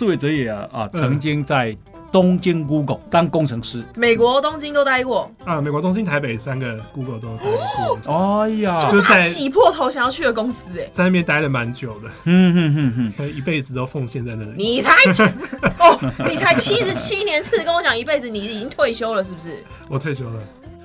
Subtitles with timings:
[0.00, 1.76] 四尾哲也啊啊，曾经在
[2.10, 3.84] 东京 Google 当工程师。
[3.94, 14.52] 美国东京都待过，啊，美国东京、台北三个 Google 都待过，哎呀，就在他挤破头想要去的公司哎、在那边待了蛮久的，嗯哼哼哼，他一辈子都奉献在那里。
[14.56, 14.94] 你才
[15.78, 19.62] 哦，你才七十七年次，跟我讲一辈子，你已经退休了是不是？
[19.86, 20.40] 我退休了，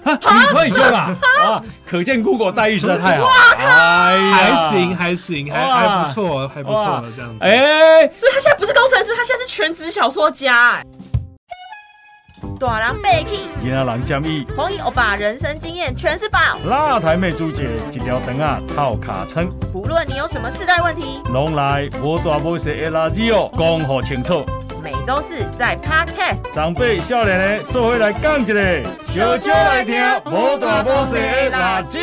[0.06, 0.98] 哈你退休了
[1.44, 1.64] 啊？
[1.86, 3.28] 可见 Google 待遇实在太好。
[3.58, 4.96] 哎呀还行，。
[4.96, 7.44] 还行，还还不错，还不错这样子。
[7.44, 10.86] 哎，所以他现在不是工程师，他现在是全职小说家哎、
[12.60, 24.46] 大人被 k 今仔人建议红衣欧巴人生经验全是宝，辣台妹朱姐一条灯啊套卡称，不论你有什么世代问题，拢来无大无小的垃圾哦，讲好清楚。
[24.84, 26.54] 每周四在 Podcast。
[26.54, 32.00] 长辈少年的做伙来讲一个，小少来听无大无小的辣椒。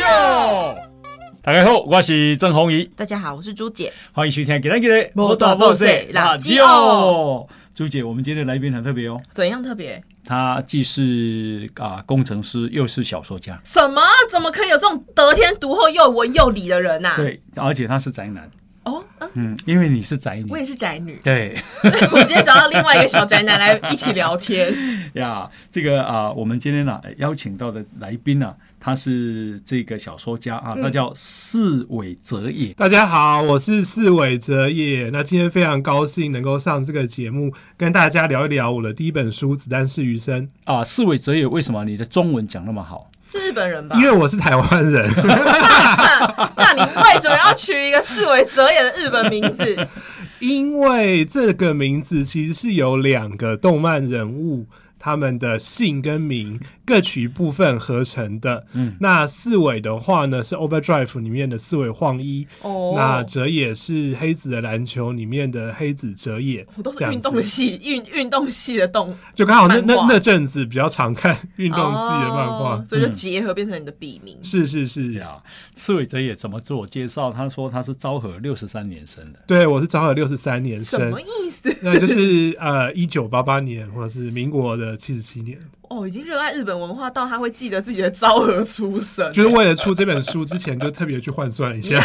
[1.41, 3.91] 大家好，我是郑红怡，大家好，我是朱姐。
[4.11, 7.47] 欢迎收听今天的无大无小的辣椒。
[7.73, 10.01] 朱姐，我们今天的来宾很特别哦，怎样特别？
[10.25, 14.01] 他既是啊工程师，又是小说家，什么？
[14.31, 18.49] 怎么可以有这种得天独厚又文又理的人呐、对，而且他是宅男，
[18.83, 21.19] 哦，嗯，嗯，因为你是宅女我，也是宅女。
[21.23, 21.55] 对
[22.11, 24.73] 我今天找到另外一个小宅男来一起聊天。
[25.13, 32.73] 呀，这个啊，我们今天呢、邀请到的来宾呢、他是这个小说家啊，他叫四尾哲也。
[32.73, 35.09] 大家好，我是四尾哲也。
[35.13, 43.09] 那今天非常高兴能够上这个节目，跟大家聊一聊我的第一本书《子弹是余生》，啊，四尾哲也，为什么你的中文讲那么好？
[43.31, 43.95] 是日本人吧？
[43.95, 45.09] 因为我是台湾人。
[46.57, 49.87] 那你为什么要取一个四尾哲也的日本名字？
[50.39, 54.65] 因为这个名字其实是有两个动漫人物
[55.03, 58.65] 他们的姓跟名各取一部分合成的。
[58.71, 72.75] 嗯，那四尾的话呢是 Overdrive 里面的四尾晃一，哦，那哲也是黑子的篮球里面的黑子哲也，我都是运动系运运动系的动就刚好那那那阵子比较常看运动系的漫画。
[72.75, 74.37] 哦所以就结合变成你的笔名。
[74.43, 75.35] 是是是，呀，
[75.73, 77.31] 四尾哲也怎么自我介绍？
[77.31, 79.39] 他说他是昭和六十三年生的。
[79.47, 81.75] 对我是昭和六十三年生什么，意思？
[81.81, 85.59] 那就是呃一九八八年或者是民国的七十七年。
[85.89, 92.03] 哦，已经热爱日本文化到他会记得自己的昭和出生，就是为了出这本书之前，就特别去换算一下。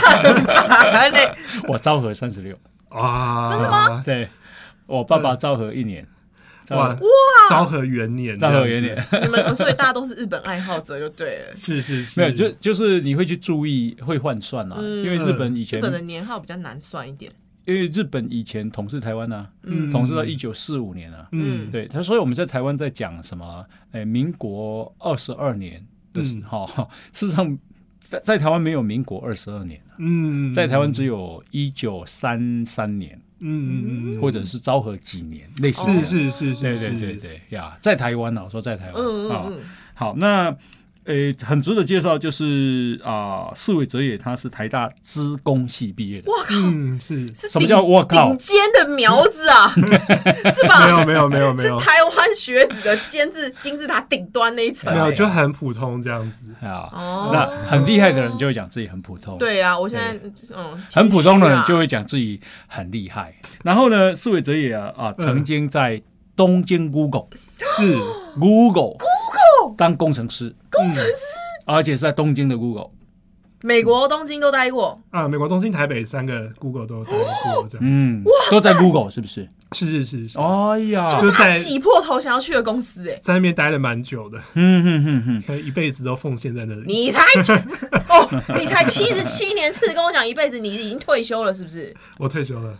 [1.67, 2.59] 我昭和三十六，
[2.91, 4.03] 啊，真的吗？
[4.05, 4.29] 对
[4.87, 6.07] 我爸爸昭和一年，
[6.67, 6.95] 昭哇。
[6.95, 7.01] 和
[7.49, 11.57] 昭和元年，昭和元年，你们所以大家都是日本爱好者就对了。
[11.57, 15.03] 是是是，没有就就是你会去注意会换算啊，嗯。
[15.03, 17.33] 因为日本以前日本的年号比较难算一点。
[17.69, 19.91] 因为日本以前统治台湾啊，嗯。
[19.91, 21.71] 统治到一九四五年啊，嗯。
[21.71, 23.65] 对他，所以我们在台湾在讲什么？
[23.93, 26.43] 诶，民国二十二年的时嗯。
[26.45, 26.67] 候，
[27.13, 27.59] 事实上
[28.01, 39.61] 在在台湾没有民国二十二年，嗯，在台湾只有一九三三年，嗯嗯嗯，或者是昭和几年，类似是是是是对对对对呀，在台湾呢，我说在台湾啊嗯嗯，嗯，
[39.93, 40.57] 好，那
[41.09, 49.69] 诶很值得介绍就是啊，四尾哲也他是台大资工系毕业的，哇靠，嗯是，是什么叫我靠顶尖的苗子啊，
[50.55, 50.85] 是吧？
[50.87, 54.99] 没有没有没有没有 是台湾学子的尖字金字塔顶端那一层没。
[55.01, 56.45] 有，就很普通这样子。
[56.67, 60.21] 啊，哦那很厉害的人就会讲自己很普通，对啊，我现在
[60.55, 63.35] 嗯，很普通的人就会讲自己很厉害。
[63.65, 66.03] 然后呢，四尾哲也啊啊，曾经在
[66.37, 67.27] 东京 Google
[67.59, 67.95] 是
[68.39, 68.99] Google Google
[69.79, 71.15] 当工程师，工程师
[71.65, 72.91] 而且是在东京的 Google。
[73.61, 77.81] 美国东京都待过，啊，美国东京、台北三个 Google 都待过这样。
[77.81, 79.49] 嗯，都在 Google 是不是？
[79.73, 83.19] 是是是是，哎呀，就在他挤破头想要去的公司哎。
[83.21, 86.83] 在那边待了蛮久的，嗯哼哼哼，可能一辈子都奉献在那里。
[86.87, 87.21] 你才
[88.09, 88.29] 哦，
[88.59, 91.95] 你才七十七年次，跟我讲一辈子，你已经退休了是不是？
[92.17, 92.79] 我退休了，啊，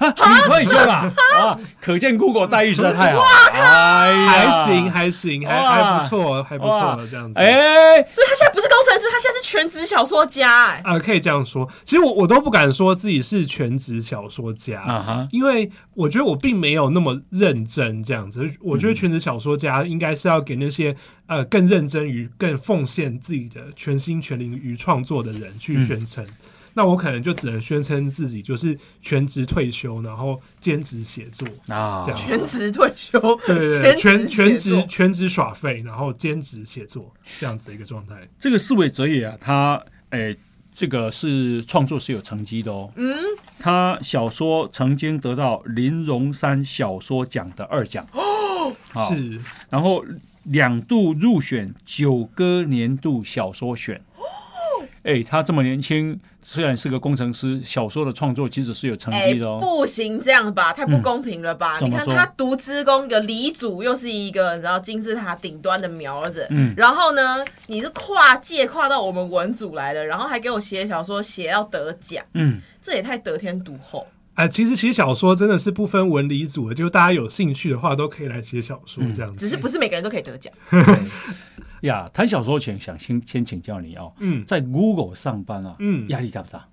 [0.00, 1.58] 你退休了啊？
[1.80, 3.22] 可见 Google 待遇实在太好。
[3.52, 7.38] 哎呀，还行还行，还还不错，还不错这样子。
[7.38, 10.82] 哎，所以他现在不是工程师，他现在是全职小说家哎。
[10.84, 11.68] 啊，可以这样说。
[11.84, 18.48] 其实我我都不敢说自己是全职小说家，啊哈，因为我觉得我并没有那么认真这样子。
[18.60, 20.96] 我觉得全职小说家应该是要给那些
[21.26, 26.26] 呃更认真于、更奉献自己的全心全灵于创作的人去宣称。
[26.74, 31.46] 那我可能就只能宣称自己就是全职退休，然后兼职写作。
[31.68, 32.04] 啊。
[32.06, 38.28] 这样全职退休，对对对，全全职全职耍废，然后兼职写作这样子的一个状态。
[38.38, 40.36] 这个四维哲也啊，他诶，
[40.74, 42.90] 这个是创作是有成绩的哦。
[42.96, 43.14] 嗯，
[43.58, 48.72] 他小说曾经得到林荣山小说奖的二奖，哦！
[49.08, 49.40] 是。
[49.68, 50.04] 然后
[50.44, 54.00] 两度入选九歌年度小说选，
[55.02, 59.58] 哎，他这么年轻，虽然是个工程师，小说的创作其实是有成哎绩的，哦。
[59.58, 61.78] 不行这样吧，太不公平了吧？
[61.80, 74.06] 你看他读资工的李祖又是一个然后金字塔顶端的苗子，嗯然后呢，你是跨界跨到我们文组来了，然后还给我写小说写要得奖，嗯，这也太得天独厚。
[74.34, 79.46] 哎、其实写小说真的是不分文理组的，就是大家有兴趣的话都可以来写小说这样子。
[79.46, 80.50] 只是不是每个人都可以得奖，
[81.82, 86.66] 呀，谈小说前想先先请教你哦，嗯在 Google 上班啊，嗯压力大不大？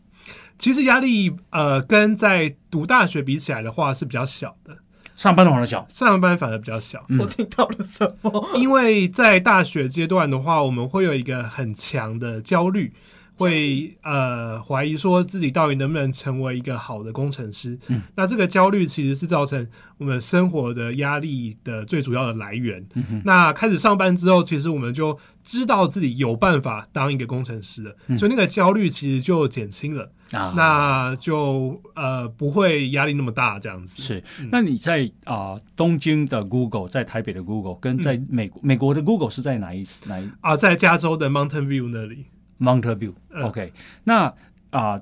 [0.58, 4.78] 其实压力呃跟在读大学比起来的话是比较小的，
[5.16, 7.06] 上班的话小，上班反而比较小。
[7.10, 8.50] 嗯我听到了什么？
[8.56, 12.92] 因为在大学阶段的话，我们会有一个很强的焦虑，
[13.38, 17.78] 会呃怀疑说自己到底能不能成为一个好的工程师。
[17.88, 18.02] 嗯。
[18.16, 19.68] 那这个焦虑其实是造成
[19.98, 22.86] 我们生活的压力的最主要的来源。
[22.96, 34.02] 嗯那开始上班之后，其实我们就知道自己有办法当一个工程师了，所以那个焦虑其实就减轻了，嗯啊，那就呃不会压力那么大这样子。
[34.02, 40.30] 是，那你在啊、东京的 Google，在台北的 Google，跟在美国、美国的 Google 是在哪一哪一？
[40.42, 42.26] 啊，在加州的 Mountain View 那里。
[42.60, 43.74] Mountain View？OK，、嗯 OK，
[44.04, 44.34] 那
[44.70, 45.02] 啊、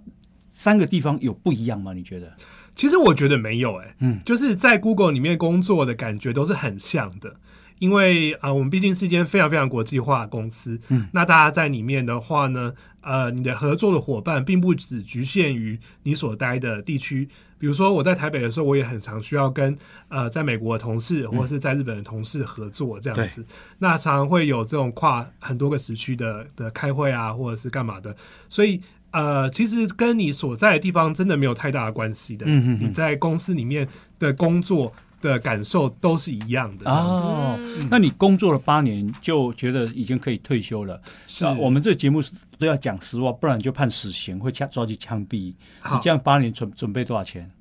[0.49, 1.93] 三个地方有不一样吗？
[1.93, 2.33] 你觉得？
[2.75, 7.35] 其实我觉得没有、欸，嗯就是在 Google 里面工作的感觉都是很像的，
[7.79, 17.27] 因为啊、呃我们毕竟是一间非常非常国际化的公司，嗯，那大家在里面的话呢，呃，你的合作的伙伴并不只局限于你所待的地区，
[17.57, 19.77] 比如说我在台北的时候，我也很常需要跟
[20.07, 23.45] 呃在美国的同事或者是在日本的同事合作这样子，
[23.79, 28.15] 那常常会有这种跨很多个时区的的开会啊，或者是干嘛的，
[28.49, 28.81] 所以。
[29.11, 32.45] 呃，其实跟你所在的地方真的没有太大的关系的。
[32.45, 32.89] 嗯嗯嗯。
[32.89, 33.87] 你在公司里面
[34.19, 34.91] 的工作
[35.29, 36.85] 的感受都是一样的。
[36.85, 41.01] 这样子哦，嗯那你工作了八年，就觉得已经可以退休了。
[41.27, 42.21] 是、啊我们这个节目
[42.57, 45.53] 都要讲实话，不然就判死刑，会掐抓去枪毙。
[45.91, 47.51] 你这样八年准准备多少钱？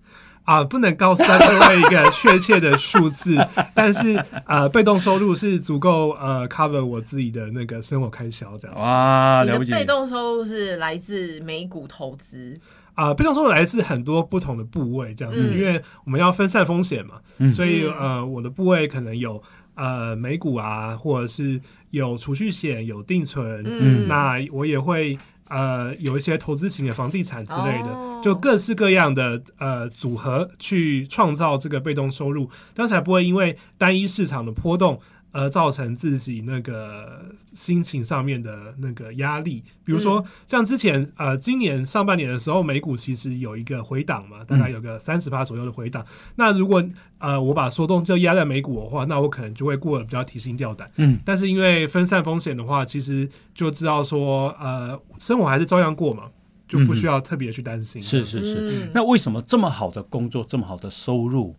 [0.44, 3.34] 啊，不能告诉大家一个确切的数字，
[3.72, 8.82] 但是呃，被动收入是足够呃 cover 我自己的那个生活开销这样子。
[8.82, 9.72] 哇，你的了不起！
[9.72, 12.60] 被动收入是来自美股投资，
[12.94, 15.58] 啊、被动收入来自很多不同的部位，这样子，嗯。
[15.58, 17.50] 因为我们要分散风险嘛，嗯。
[17.50, 17.94] 所以嗯。
[17.99, 19.43] 呃，我的部位可能有
[19.75, 21.61] 呃美股啊，或者是
[21.91, 24.06] 有储蓄险、有定存，嗯。
[24.06, 25.19] 那我也会
[25.49, 28.20] 呃有一些投资型的房地产之类的，哦。
[28.25, 35.00] 就各式各样的呃组合去创造这个被动收入，这样才不会因为单一市场的波动。
[35.34, 46.06] 而造成自己那个心情上面的那个压力，比如说像之前呃今年上半年的时候，美股其实有一个回档嘛，大概有个三十趴左右的回档。
[46.36, 46.82] 那如果
[47.19, 50.88] 呃我把说动就压在美股的话，那我可能就会过得比较提心吊胆。
[50.96, 56.31] 嗯，但是因为分散风险的话，其实就知道说呃生活还是照样过嘛，
[56.69, 58.00] 就不需要特别去担心。
[58.00, 58.84] 是是是。
[58.84, 61.56] 嗯那为什么这么好的工作，这么好的收入，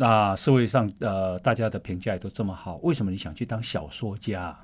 [0.00, 4.56] 那社会上呃大家的评价也都这么好，为什么你想去当小说家？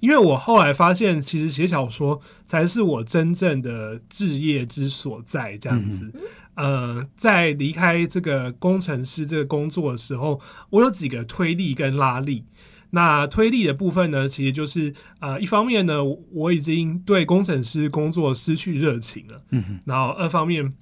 [0.00, 5.56] 因为我后来发现，其实写小说才是我真正的志业之所在。
[5.58, 6.12] 这样子，
[6.56, 10.40] 呃，在离开这个工程师这个工作的时候，
[10.70, 12.44] 我有几个推力跟拉力。
[12.90, 16.02] 那推力的部分呢，其实就是呃，一方面呢，
[16.32, 20.74] 我已经对工程师工作失去热情了，嗯哼，然后二方面，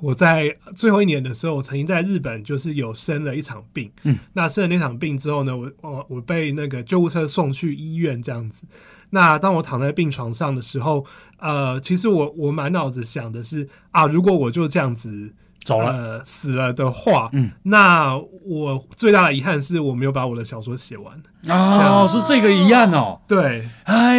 [0.00, 3.90] 我在最后一年的时候，我曾经在日本就是有生了一场病。
[4.02, 8.64] 嗯，那生了那场病之后呢，我我我被那个救护车送去医院这样子。
[9.10, 11.04] 那当我躺在病床上的时候，
[11.38, 15.32] 呃，其实我我满脑子想的是啊，如果我就这样子
[15.64, 15.90] 走了。
[15.90, 21.22] 呃死了的话，嗯，那我最大的遗憾是我没有把我的小说写完。
[21.48, 23.20] 哦，是这个遗憾哦。
[23.28, 24.16] 对，哎，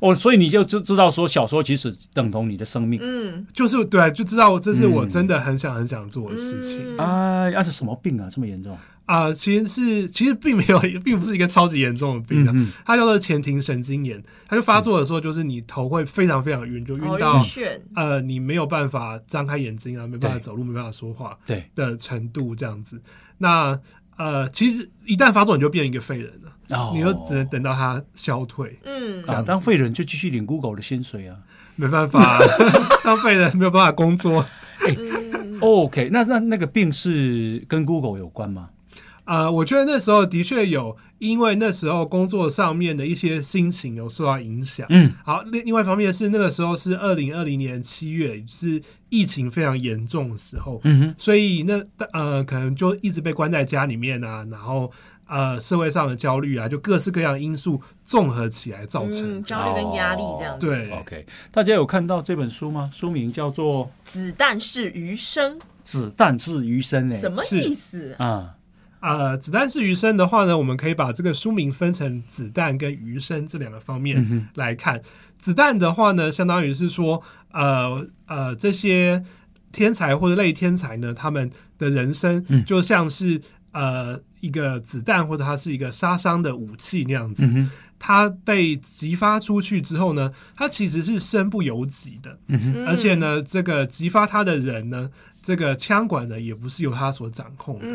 [0.00, 2.98] 哦，所以你就知知道说，小说其实等同你的生命。
[3.02, 6.80] 嗯，就是对，就知道这是我嗯真的很想很想做的事情。
[6.96, 8.28] 嗯哎，那、是什么病啊？
[8.30, 8.76] 这么严重？
[9.06, 14.20] 啊、其实是其实并没有， 并不是一个超级严重的病啊，嗯它叫做前庭神经炎。
[14.48, 23.00] 它就发作的时候，就是你头会非常非常晕，就晕哦到、晕眩，呃你没有办法张开眼睛啊，没办法走路，没办法说话对，的程度这样子。
[23.38, 23.78] 那
[24.16, 31.36] 呃，其实一旦发作，你就变一个废人了，哦你又只能等到它消退，嗯啊，当废人就继续领 Google 的薪水啊。
[31.78, 32.38] 没办法，
[33.04, 34.46] 当废人没有办法工作。
[34.88, 38.70] 嗯，OK，那那那个病是跟 Google 有关吗？
[39.26, 44.86] 呃，我觉得那时候的确有，因为那时候工作上面的一些心情有受到影响。
[44.88, 48.80] 嗯，好，另另外一方面是那个时候是二零二零年七月，是
[49.10, 51.82] 疫情非常严重的时候，嗯哼，所以那
[52.12, 54.90] 呃可能就一直被关在家里面啊，然后
[55.26, 59.38] 呃社会上的焦虑啊，就各式各样的因素综合起来造成。
[59.38, 60.66] 嗯，焦虑跟压力这样子。
[60.66, 62.90] 对，OK，大家有看到这本书吗？
[62.94, 67.16] 书名叫做《子弹是余生，子弹是余生》哎。
[67.18, 68.14] 什么意思？
[68.18, 68.54] 啊，
[69.00, 75.00] 呃，子弹是余生的话呢，我们可以把这个书名分成子弹跟余生这两个方面来看。
[75.38, 79.22] 子弹的话呢，相当于是说，呃呃，这些
[79.70, 83.40] 天才或者类天才呢，他们的人生嗯就像是、
[83.76, 87.44] 呃一个子弹或者它是一个杀伤的武器那样子。
[87.46, 92.38] 嗯，它被激发出去之后呢，它其实是身不由己的，
[92.86, 95.10] 而且，呢，这个激发它的人呢，
[95.42, 97.86] 这个枪管呢，也不是由他所掌控的。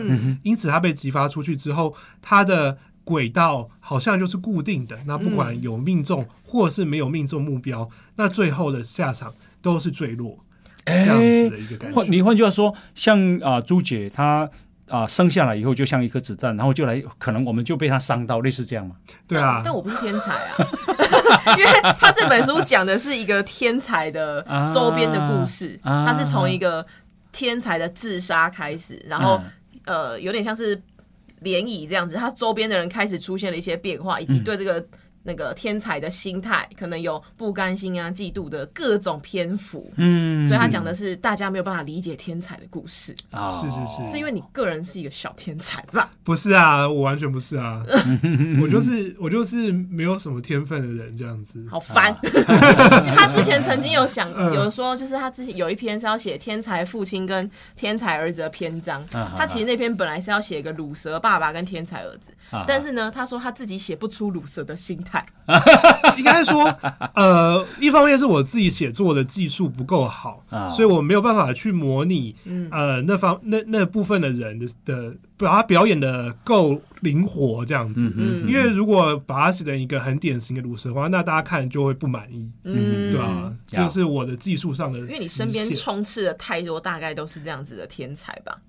[0.43, 4.97] 因此，它被激发出去之后，它的轨道好像就是固定的。
[5.05, 10.37] 那不管有命中或是没有命中目标，那最后的下场都是坠落，
[10.85, 11.95] 这样子的一个感觉。
[11.95, 14.49] 换你换句话说，像啊朱姐她
[14.91, 18.95] 啊生下来以后就像一颗子弹，然后就来，可能我们就被他伤到，类似这样嘛。
[19.27, 19.61] 对啊。
[19.63, 20.57] 但，我不是天才啊，
[21.57, 26.05] 因为他这本书讲的是一个天才的周边的故事，啊。
[26.05, 26.85] 他是从一个
[27.31, 29.41] 天才的自杀开始，然后、
[29.85, 30.77] 呃有点像是
[31.41, 34.43] 涟漪这样子，他周边的人开始出现了一些变化，以及嗯。
[34.43, 34.85] 对这个。
[35.23, 46.11] 那个天才的心态可能有不甘心啊、嫉妒的各种篇幅，嗯，所以他讲的是大家没有办法理解天才的故事，啊，是是是是因为你个人是一个小天才吧？
[46.23, 47.83] 不是啊，我完全不是啊，
[48.61, 51.63] 我就是我就是没有什么天分的人，这样子。
[51.69, 52.11] 好烦。
[52.11, 52.19] 啊。
[53.15, 54.53] 他之前曾经有想 嗯。
[54.53, 59.01] 有说，就是他之前有一篇是要写天才父亲跟天才儿子的篇章。
[59.11, 65.25] 啊他其实那篇本来是要写一个乳蛇爸爸跟天才儿子，啊但是呢，他说他自己写不出乳蛇的心态。
[66.17, 66.63] 应该说，
[67.15, 78.05] 呃，一方面是我自己写作的技术不够好，啊所以我没有办法去模拟，嗯呃，那方那那部分的人的的把他表演的够灵活这样子。
[78.05, 83.53] 嗯嗯因为如果把它写成一个很典型的鲁蛇的话，那大家看就会不满意，嗯，对吧？
[83.67, 88.59] 这是我的技术上的，因为你身边充斥了太多，大概都是这样子的天才吧。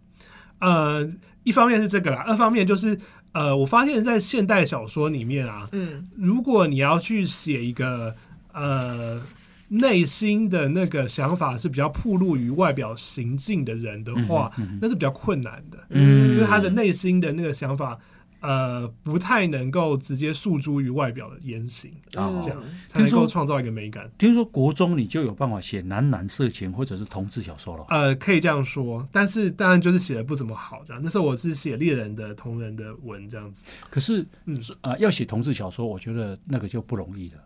[0.60, 1.08] 呃，
[1.42, 2.96] 一方面是这个啦，二方面就是
[3.32, 6.06] 呃，我发现在现代小说里面啊，嗯。
[6.16, 8.14] 如果你要去写一个
[8.52, 9.20] 呃
[9.68, 16.34] 内心的那个想法是比较暴露于外表行径的人的话，那是比较困难的，嗯。
[16.34, 17.98] 因为他的内心的那个想法。
[18.42, 24.10] 呃，不太能够直接诉诸于外表的言行，啊嗯这样才能够创造一个美感。
[24.18, 27.86] 听说国中你就有办法写男男色情或者是同志小说了。
[27.88, 31.00] 呃，可以这样说，但是当然就是写的不怎么好，这样。
[31.02, 33.64] 那时候我是写猎人的同人的文这样子。
[33.88, 37.36] 可是，嗯啊，要写同志小说，我觉得那个就不容易了。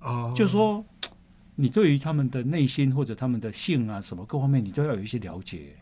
[0.00, 0.82] 哦，就说
[1.54, 5.76] 你对于他们的内心或者他们的性啊什么各方面，你都要有一些了解。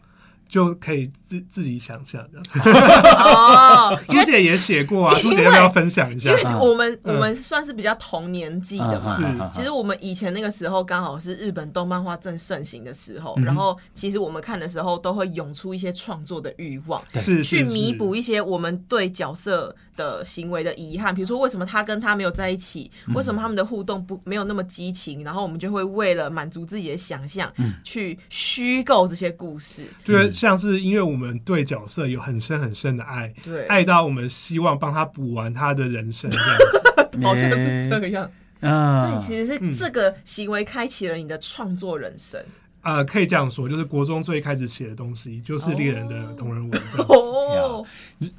[0.48, 2.76] 就可以自自己想象这样。
[3.18, 6.30] 哦，朱姐也写过啊，朱姐要不要分享一下？
[6.30, 6.36] 因？
[6.36, 6.58] 为啊。
[6.60, 13.44] 我们我嗯们算是比较同年纪的嘛，其实我们以前那个时候刚好是日本动漫画正盛行的时候，嗯。
[13.44, 29.84] 然后其实我们看的时候都会涌出一些创作的欲望，是去弥补一一些我们对角色的行为的遗憾，比如说为什么他跟他没有在一起，嗯为什么他们的互动不没有那么激情，然后我们就会为了满足自己的想象，嗯去虚构这些故事。
[30.02, 37.18] 就是像是因为我们对角色有很深很深的爱，对，爱到我们希望帮他补完他的人生这样子。
[37.22, 38.28] 好像是这个样。
[38.60, 42.42] 啊，所以其实嗯是这个行为开启了你的创作人生。
[42.84, 47.12] 呃，可以这样说，就是国中最开始写的东西就是猎人的同人文这样子。
[47.12, 47.84] 哦，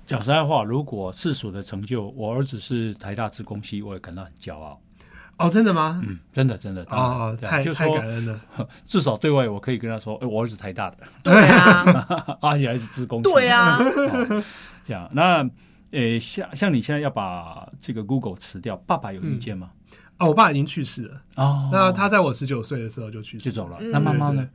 [0.05, 4.79] 讲实在话，如果世俗的成就，我儿子是台大自工系，我也感到很骄傲。
[5.37, 6.01] 哦，真的吗？
[6.07, 8.39] 嗯，真的真的哦，太太感恩了。
[8.85, 13.23] 至少对外我可以跟他说，哎，我儿子台大的， 对啊，而且还是自工系。
[13.23, 14.43] 对啊，哦
[14.85, 15.49] 这样那。
[15.91, 19.69] 呃，像像你现在要把这个 Google 辞掉，爸爸有意见吗？
[20.17, 23.77] 哦，我爸已经去世了，哦，那他在我十九岁的时候就去世就走了。
[23.79, 24.47] 嗯那妈妈呢？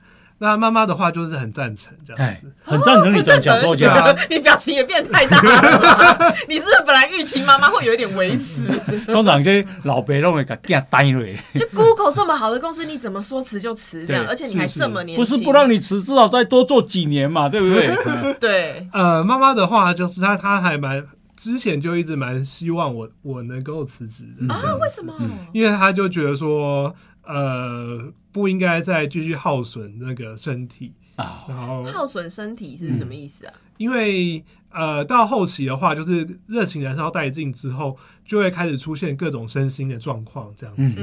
[0.42, 4.24] 那妈妈的话就是很赞成这样哎子。，很赞成你讲小说对啊家。
[4.30, 6.34] 你表情也变太大了。
[6.48, 8.66] 你是不是本来预期妈妈会有一点维持？
[9.04, 14.24] 通常这些老白弄会给惊呆了，就 Google 这么好的公司，你怎么说辞就辞这样？
[14.26, 17.88] 而且你还这么年轻，不是不让你辞，至少再多做几年嘛，对不对？
[18.06, 21.04] 嗯对，呃，妈妈的话就是她，她还蛮
[21.40, 24.74] 之前就一直蛮希望我我能够辞职的啊？
[24.74, 25.18] 为什么？
[25.54, 26.94] 因为他就觉得说，
[27.24, 33.54] 呃，不应该再继续耗损那个身体，啊，然后耗损身体是什么意思啊？
[33.78, 41.00] 因为呃，到后期的话，就是热情燃烧殆尽之后，就会开始出现各种身心的状况，这样子。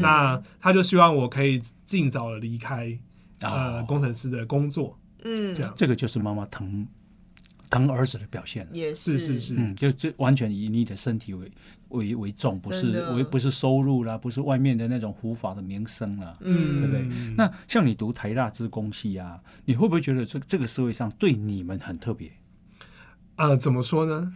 [0.00, 2.96] 那他就希望我可以尽早的离开
[3.40, 6.86] 呃哦工程师的工作，嗯这样这个就是妈妈疼
[7.72, 8.70] 疼儿子的表现了。
[8.72, 11.50] 也是是是，嗯，就这完全以你的身体为
[11.88, 16.36] 为为重，不是为不是收入啦，不是外面的那种胡法的名声啦。
[16.40, 22.30] 嗯对不对嗯那像你读台大之工系啊，你会不会觉得这这个社会上对你们很特别？
[23.36, 24.32] 呃，怎么说呢？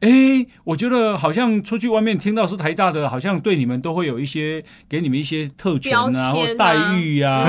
[0.00, 7.46] 哎，我觉得好像出去外面听到是台大的，好像对你们都会有一些给你们一些特权啊，啊或待遇啊，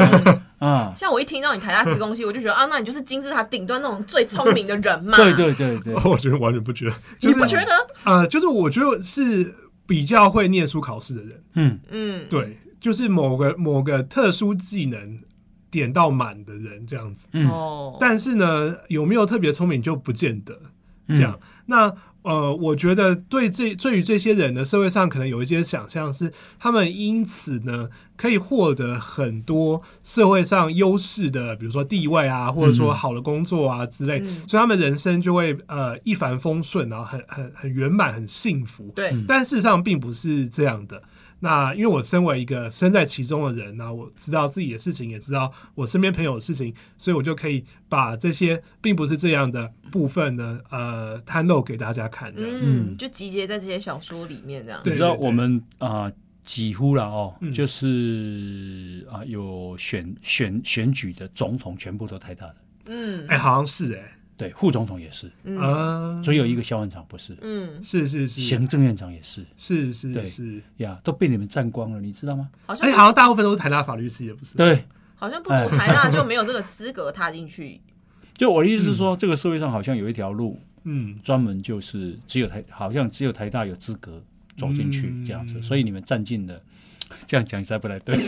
[0.62, 5.18] 啊，像我一听到你台大资工系， 我就觉得啊，那你就是金字塔顶端那种最聪明的人嘛。
[5.18, 7.72] 对对对对， 我觉得完全不觉得，就是你不觉得？
[8.04, 9.54] 呃，就是我觉得是
[9.88, 15.20] 比较会念书考试的人，嗯，嗯，对，就是某个某个特殊技能
[15.72, 17.28] 点到满的人这样子。
[17.32, 17.50] 嗯。
[17.50, 20.54] 哦，但是呢，有没有特别聪明就不见得。
[21.08, 21.38] 嗯这样。
[21.66, 38.92] 那呃，我觉得对这对于这些人呢，社会上可能有一些想象是，他们因此呢可以获得很多社会上优势的，比如说地位啊，或者说嗯好的工作啊之类，嗯所以他们人生就会呃一帆风顺，然后很很很圆满、很幸福。
[38.96, 41.02] 对，嗯但事实上并不是这样的。
[41.44, 52.34] 那因为我身为一个身在其中的人，那我知道自己的事情，也知道我身边朋友的事情，所以我就可以把这些并不是这样的部分呢，呃，摊露给大家看。
[52.36, 54.80] 这样子，嗯，就集结在这些小说里面这样。
[54.84, 56.12] 对你知道我们啊、
[56.44, 57.52] 几乎了哦，嗯。
[57.52, 62.56] 就是啊、有选选选举的总统全部都太大的，
[62.86, 63.26] 嗯。
[63.28, 65.58] 哎、好像是哎、对，副总统也是，嗯。
[65.58, 68.42] 啊，只有一个萧院长不是，嗯，是是是。
[68.42, 69.46] 行政院长也是。
[69.56, 70.26] 是是对。
[70.26, 72.50] 是，呀，都被你们占光了，你知道吗？
[72.54, 74.56] 哎、好像哎好像大部分都是台大法律系的，不是？
[74.56, 74.84] 对，
[75.16, 77.80] 好像不读台大就没有这个资格踏进去。
[78.34, 84.20] 就我的意思是说，这个社会上好像有一条路，嗯，专门就是只有台，好像只有台大有资格
[84.58, 85.24] 走进去嗯。
[85.24, 86.60] 这样子，所以你们占尽了。
[87.28, 88.18] 这样讲实在不太对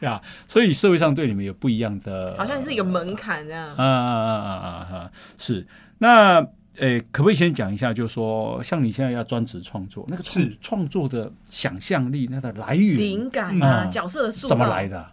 [0.00, 3.68] 呀，所以社会上对你们有不一样的，好像是一个门槛这样。
[3.76, 5.10] 啊啊啊啊啊啊！
[5.38, 5.66] 是
[5.98, 6.44] 那
[6.76, 14.88] 诶，可不可以先讲一下，就是说，像你现在要专职创作，那个创是创作的想象力，那个来源灵感啊，嗯角色的塑造怎么来？
[14.88, 15.12] 的啊？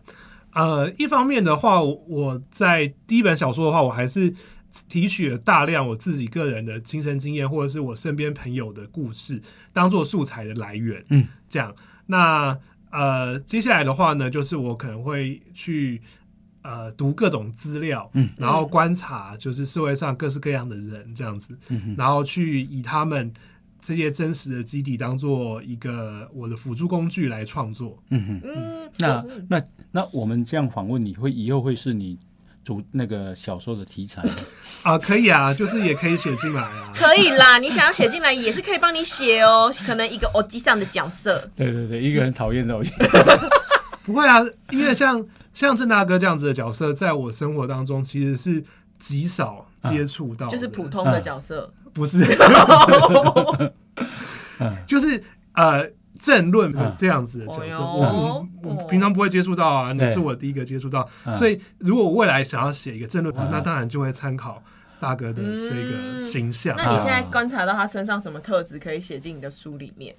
[0.54, 4.34] 呃，一方面的话，我我在第一本小说的话，我还是
[4.88, 9.42] 提取了大量我自己个人的亲身经验，或者是我身边朋友的故事，
[9.74, 11.04] 当做素材的来源。
[11.10, 11.74] 嗯，这样。
[12.06, 12.58] 那
[12.90, 16.02] 呃，接下来的话呢，就是我可能会去
[16.62, 23.32] 呃读各种资料，嗯，然后观察就是社会上各式各样的人这样子，嗯哼然后去以他们
[23.82, 28.02] 这些真实的基底当做一个我的辅助工具来创作。
[28.10, 28.42] 嗯哼。
[28.44, 32.18] 嗯，那嗯那那我们这样访问你会以后会是你
[32.68, 34.22] 主那个小说的题材？
[34.84, 36.92] 啊、可以啊，就是也可以写进来啊。
[36.94, 39.74] 可以啦，你想要写进来也是可以帮你写哦。
[39.86, 42.94] 可能一个偶机上的角色，对对对，一个很讨厌的偶像。
[44.04, 48.62] 不会啊，因为像像郑大哥这样子的角色，在我生活当中其实是
[49.00, 51.72] 极少接触到的，就是普通的角色。
[51.94, 52.20] 不是，
[54.60, 56.94] 嗯 就是呃政论嗯。
[56.98, 61.34] 这样子的角色，我我平常不会接触到啊，你是我第一个接触到，嗯。
[61.34, 64.62] 所以如果我未来想要写一个政论嗯，那当然就会参考
[65.00, 66.76] 大哥的这个形象。
[66.78, 70.16] 那你现在观察到他身上什么特质可以写进你的书里面？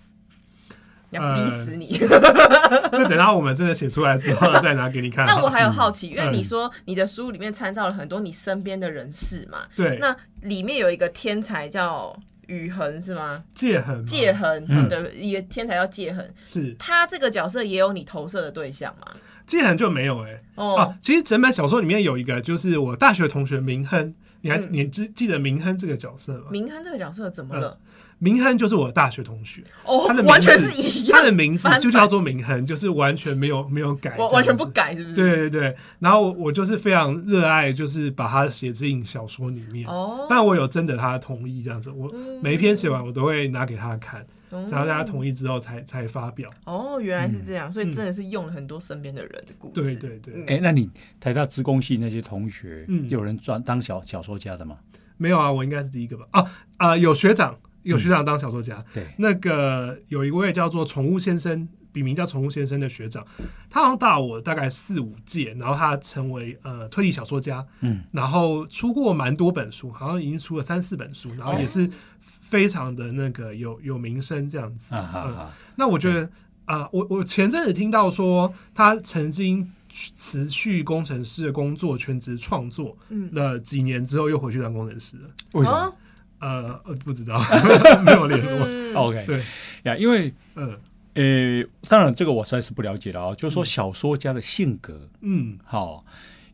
[1.10, 1.96] 要逼死你！
[2.92, 5.24] 这等到我们真的写出来之后再拿给你看。
[5.24, 9.96] 那我还有好奇，因为嗯你说你的书里面参照了很多你身边的人士嘛，对。
[9.98, 12.14] 那里面有一个天才叫
[12.48, 13.44] 宇恒是吗？
[13.54, 19.06] 界衡嘛界恒，嗯对，一个天才叫界恒，是他这个角色也有你投射的对象吗？
[19.46, 26.48] 界恒就没有哎、哦啊，，其实整本小说里面有一个，就是我大学同学明亨，你还、嗯你记记得明亨这个角色吗？
[26.50, 27.78] 明亨这个角色怎么了？
[28.20, 34.66] 明亨就是我的大学同学，哦他的，名字完全是一样，他的名字就叫做明亨，就是完全没有没有改，我完全不。
[34.66, 35.14] 改，是不是？
[35.16, 39.88] 对对对，然后我我就是非常热爱，就是把他写进小说里面。
[39.88, 46.50] 哦，但我有征得他的同意，这样子，我嗯每一篇写完我都会拿给他看，嗯然后大家同意之后才才发表。
[46.64, 49.80] 哦，原来是这样，所以嗯真的是用了很多身边的人的故事。
[49.80, 54.76] 对对对，嗯哎，那你台大职工系那些同学，嗯有人专当小小说家的吗？
[55.16, 56.26] 没有啊，我应该是第一个吧？
[56.32, 56.44] 啊
[56.76, 63.24] 啊、有学长，有学长当小说家，对，那个有一位叫做宠物先生，笔名叫宠物先生的学长，
[63.70, 71.88] 他好像大我大概四五届，然后他成为呃推理小说家，嗯，然后出过蛮多本书，好像已经出了三四本书，然后也是
[72.20, 74.94] 非常的那个有有名声这样子。
[74.94, 76.28] 啊哈嗯，那我觉得
[76.66, 83.30] 啊、我我前阵子听到说他曾经辞去工程师的工作，全职创作嗯。
[83.32, 85.30] 了几年之后，又回去当工程师了。
[85.52, 85.78] 为什么？
[85.78, 85.94] 哦
[86.40, 87.38] 呃，呃不知道，
[88.04, 88.66] 没有联络。
[88.68, 89.42] 嗯？OK，对，
[89.84, 90.74] 呀，因为呃
[91.14, 96.04] 呃，当然这个我实在是不了解了啊，就是说小说家的性格，嗯好，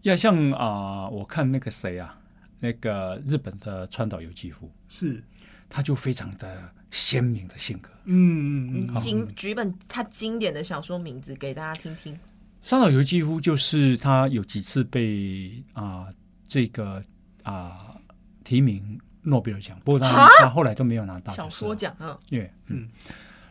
[0.02, 2.18] 要像啊、我看那个谁啊，
[2.60, 5.22] 那个日本的川岛由纪夫，是，
[5.68, 7.90] 他就非常的鲜明的性格。
[8.04, 12.18] 嗯嗯嗯，经举一本他经典的小说名字给大家听听。
[12.62, 16.06] 川岛由纪夫就是他有几次被啊、
[16.48, 17.02] 这个
[17.42, 17.94] 啊、
[18.42, 20.28] 提名诺贝尔奖，不过他哈？
[20.38, 22.82] 他后来都没有拿到小说奖，啊对，嗯。
[22.84, 22.90] 嗯，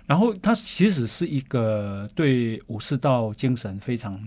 [0.06, 4.20] 然后他其实是一个对武士道精神非常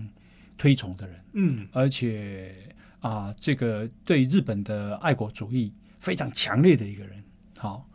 [0.57, 1.67] 推崇的人，嗯。
[1.71, 2.53] 而且
[2.99, 7.23] 啊、这个对日本的爱国主义非常强烈的一个人。
[7.57, 7.87] 好，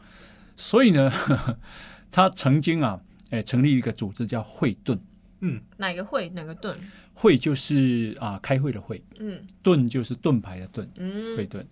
[0.56, 1.12] 所以呢，
[2.10, 2.98] 他曾经啊，
[3.30, 4.98] 哎，成立一个组织叫会盾，
[5.40, 5.60] 嗯。
[5.76, 6.74] 哪个会哪个盾？
[7.12, 9.44] 会就是啊开会的会，嗯。
[9.62, 11.36] 盾就是盾牌的盾，嗯。
[11.36, 11.66] 会嗯盾。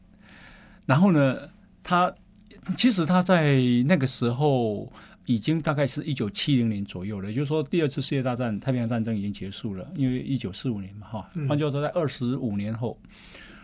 [0.85, 1.49] 然后呢，
[1.83, 2.15] 他
[2.77, 4.93] 其实他在那个时候
[5.27, 11.49] 已经大概是一九七零年左右了，也就是说第二次世界大战太平洋战争已经结束了，因为一九四五年嘛，哈，嗯。
[11.49, 13.01] 换句话说，在二十五年后，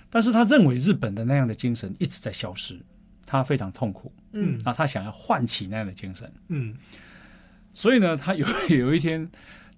[0.09, 2.81] 但是他认为日本的那样的精神一直在消失，
[3.27, 4.61] 他非常痛苦嗯。
[4.65, 6.75] 啊，他想要唤起那样的精神，嗯。
[7.73, 9.29] 所以呢，他有有一天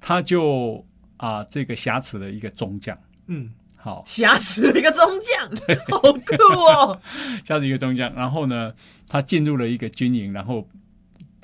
[0.00, 2.96] 他就啊这个挟持了一个中将，
[3.26, 3.50] 嗯
[3.88, 5.48] 好，挟持了一个中将，
[5.90, 7.00] 好酷哦！
[7.42, 8.72] 加入一个中将，然后呢，
[9.08, 10.68] 他进入了一个军营，然后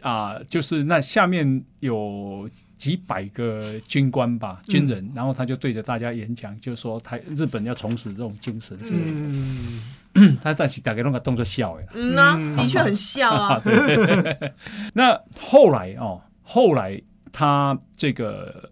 [0.03, 9.81] 啊、就是那下面有几百个军官吧，军人，然后他就对着大家演讲，就说他日本要重拾这种精神，嗯。
[10.45, 12.55] 他暂时大概弄个动作笑哎，嗯呐、嗯。
[12.55, 13.63] 的确很笑啊。
[14.93, 17.01] 那后来哦，后来
[17.33, 18.71] 他这个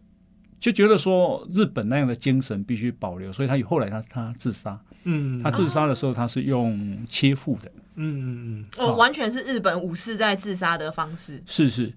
[0.63, 5.43] 就觉得说日本那样的精神必须保留，所以他后来他他自杀，嗯。
[5.43, 7.69] 他自杀的时候他是用切腹的。
[7.97, 8.65] 嗯嗯嗯。
[8.79, 11.43] 哦，完全是日本武士在自杀的方式。
[11.47, 11.93] 是是，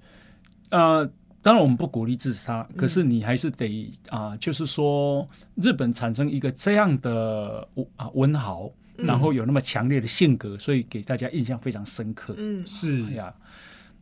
[0.69, 1.07] 呃，
[1.43, 9.05] 当然我们不鼓励自杀，嗯可是你还是得啊、就是说日本产生一个这样的啊文豪，嗯。
[9.05, 12.33] 然后有那么强烈的性格，所以给大家印象非常深刻。
[12.35, 12.65] 嗯。
[12.65, 13.03] 是。
[13.09, 13.31] 哎呀，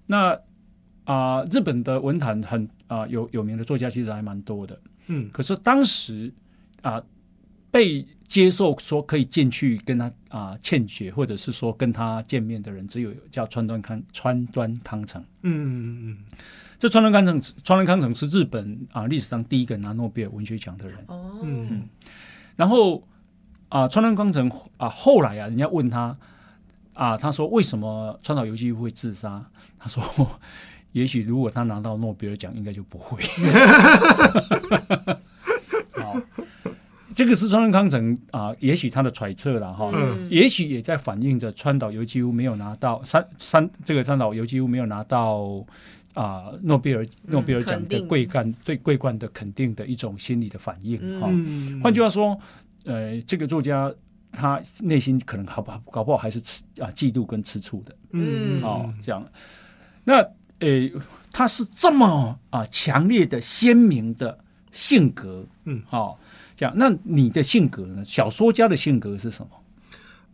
[0.08, 0.40] 那
[1.06, 6.32] 啊、日本的文坛很啊、有有名的作家其实还蛮多的，嗯可是当时
[6.82, 7.02] 啊、
[7.72, 15.24] 被接受说可以进去跟他啊、欠血，或者是说跟他见面的人，只有叫川端康川端康成。
[15.42, 16.18] 嗯嗯
[16.78, 20.98] 这川端康成，川端康成是日本啊历史上第一个拿诺贝尔文学奖的人。
[21.08, 21.88] 哦，嗯
[22.56, 23.08] 然后
[23.70, 26.16] 啊，川端康成啊，后来啊，人家问他
[26.94, 29.44] 啊，他说为什么川岛由纪夫会自杀？
[29.80, 30.04] 他说，
[30.94, 33.22] 也许如果他拿到诺贝尔奖，应该就不会。
[35.92, 36.16] 好，
[37.14, 39.92] 这个是川端康成啊，也许他的揣测了哈。
[39.94, 45.64] 嗯也许也在反映着川岛由纪夫没有拿到三三这个川岛由纪夫没有拿到
[46.14, 51.28] 啊诺贝尔诺贝尔奖的桂冠对桂冠的肯定的一种心理的反应嗯哈。
[51.32, 52.40] 嗯，换句话说，
[52.86, 53.94] 呃，这个作家
[54.32, 59.24] 他内心可能好不好搞不好还是吃啊嫉妒跟吃醋的嗯哦，这样。
[60.04, 60.26] 那
[60.60, 60.90] 呃，
[61.32, 64.40] 他是这么啊强烈的鲜明的
[64.72, 66.18] 性格，嗯，哦，
[66.56, 66.74] 这样。
[66.78, 68.04] 那你的性格呢？
[68.06, 69.50] 小说家的性格是什么？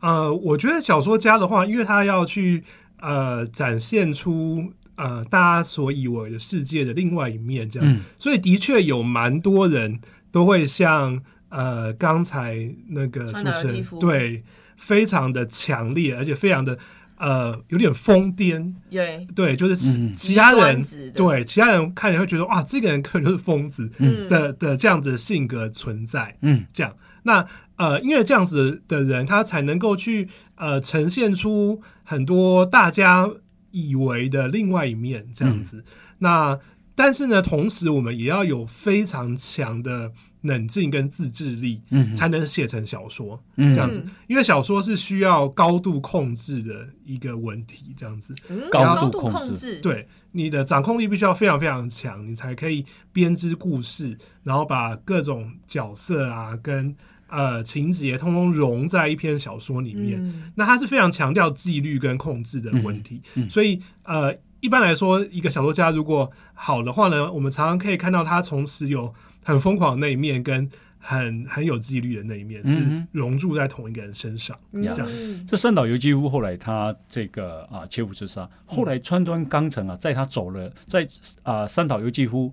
[0.01, 2.63] 呃，我觉得小说家的话，因为他要去
[3.01, 9.99] 呃展现出呃大家所以为的世界的另外一面，这样，嗯所以的确有蛮多人
[10.31, 14.43] 都会像呃刚才那个主持人对，
[14.77, 16.79] 非常的强烈，而且非常的
[17.19, 20.15] 呃有点疯癫，对，对，就是其嗯。
[20.15, 24.27] 其他人对其他人看起来会觉得哇，这个人可能就是疯子嗯。
[24.27, 26.35] 的的这样子的性格存在。
[26.41, 26.65] 嗯。
[26.73, 33.29] 这样，那呃，因为这样子的人，他才能够去呃呈现出很多大家
[33.71, 35.83] 以为的另外一面，这样子。
[36.19, 36.59] 那
[36.95, 43.41] 但是呢，同时我们也要有非常强的冷静跟自制力，嗯才能写成小说。
[43.57, 43.75] 嗯。
[43.75, 48.33] 这样子，因为小说是需要高度控制的一个文体，这样子。
[48.49, 49.37] 嗯高度度控制。
[49.37, 56.95] 控制，，对你的掌控力必须要非常非常强，你才可以编织故事，然后把各种角色啊跟
[57.27, 60.23] 呃情节通通融在一篇小说里面。
[60.23, 60.51] 嗯。
[60.55, 63.49] 那它是非常强调纪律跟控制的文体，嗯嗯。
[63.49, 69.13] 所以呃，一般来说，一个小说家如果好的话呢，我们常常可以看到他从此有
[69.49, 74.57] 很疯狂的那一面跟很很有纪律的那一面，是融入在同一个人身上。
[74.73, 74.83] 嗯。
[74.83, 75.07] 这样
[75.47, 81.07] 这三岛由纪夫后来他这个啊切腹自杀，后来川端康成啊，在他走了，在
[81.41, 82.51] 啊三岛由纪夫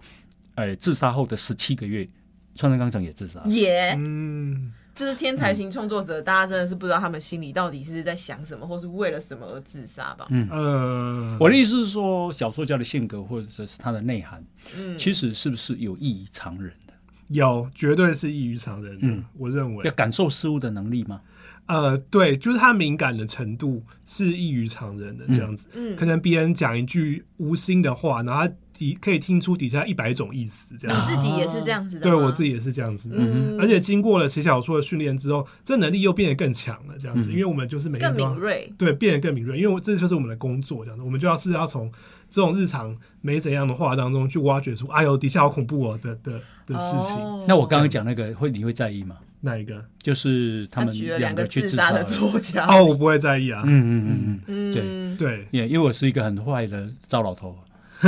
[0.54, 2.08] 哎自杀后的十七个月，
[2.54, 3.48] 川端康成也自杀了。
[3.48, 10.26] 也嗯，就是天才型创作者，大家真的是不知道他们心里到底是在想什么，或是为了什么而自杀吧？
[10.30, 10.48] 嗯。
[10.50, 14.42] 呃，我的意思是说，小说家的性格或者是他的内涵，
[14.76, 16.70] 嗯，其实是不是有异于常人？
[16.85, 16.85] 的？
[17.28, 21.20] 有绝对是异于常人的，嗯我认为要，感受事物的能力吗？
[21.66, 25.66] 呃，对，就是他敏感的程度是异于常人的这样子。
[25.74, 31.14] 嗯可能别人讲一句无心的话，然后他底可以听出底下一百种意思，这样子。
[31.14, 33.16] 你自己也是这样子的对我自己也是这样子的。
[33.18, 38.72] 嗯而且经过了写小说的训练之后，这能力又变得更强了，这样子，嗯因为我们就是每天更敏锐。
[38.78, 41.90] 对，变得更敏锐，因为我这就是我们的工作，这样子，我们就要是要从
[42.30, 47.16] 这种日常没怎样的话当中去挖掘出，哎呦，底下好恐怖哦的的的事情。
[47.16, 49.16] 哦那我刚刚讲那个会你会在意吗？
[49.40, 49.84] 哪一个？
[50.02, 52.02] 就是他们两个去自杀的。
[52.04, 53.62] 作家，哦，我不会在意啊。
[53.64, 57.56] 嗯嗯嗯嗯，嗯，对对，也因为我是一个很坏的糟老头。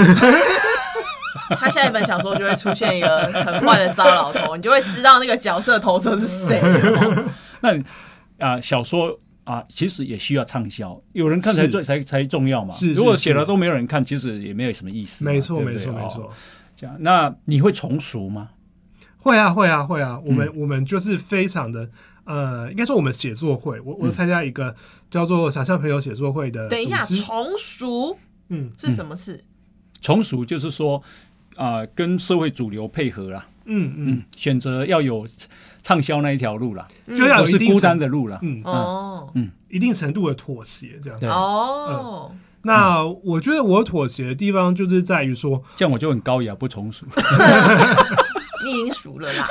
[1.50, 6.60] 他下一本小说就会出现一个很坏的糟老头，你就会知道那个角色投射是谁。
[7.60, 7.78] 那
[8.38, 12.72] 啊、小说啊，其实也需要畅销，有人看才是最才才重要嘛。
[12.72, 15.24] 是是如果写了都没有人看，其实也没有什么意思。
[15.24, 16.00] 没错，没错，没。
[16.02, 16.30] 哦错。
[16.76, 18.50] 这样，那你会重熟吗？
[19.18, 20.18] 会啊，会啊，会啊。
[20.24, 20.52] 我们、嗯。
[20.60, 21.88] 我们就是非常的
[22.24, 23.98] 呃，应该说我们写作会，我嗯。
[24.02, 24.74] 我参加一个
[25.10, 27.22] 叫做“想象朋友写作会”的等一下，组织。
[27.22, 28.70] 重熟嗯。
[28.78, 29.44] 是什么事？
[30.00, 31.02] 重熟就是说
[31.56, 34.10] 啊、跟社会主流配合啦，嗯嗯。
[34.12, 35.26] 嗯，选择要有
[35.82, 38.38] 畅销那一条路啦，就要有一定不是孤单的路啦。
[38.42, 39.30] 嗯，哦。
[39.34, 39.50] 嗯。
[39.68, 41.26] 一定程度的妥协这样子。
[41.26, 41.28] 对。
[41.28, 47.04] 哦，那我觉得我妥协的地方就是在于说，这样我就很高雅，不从属。
[48.68, 49.48] 你已经熟了啦。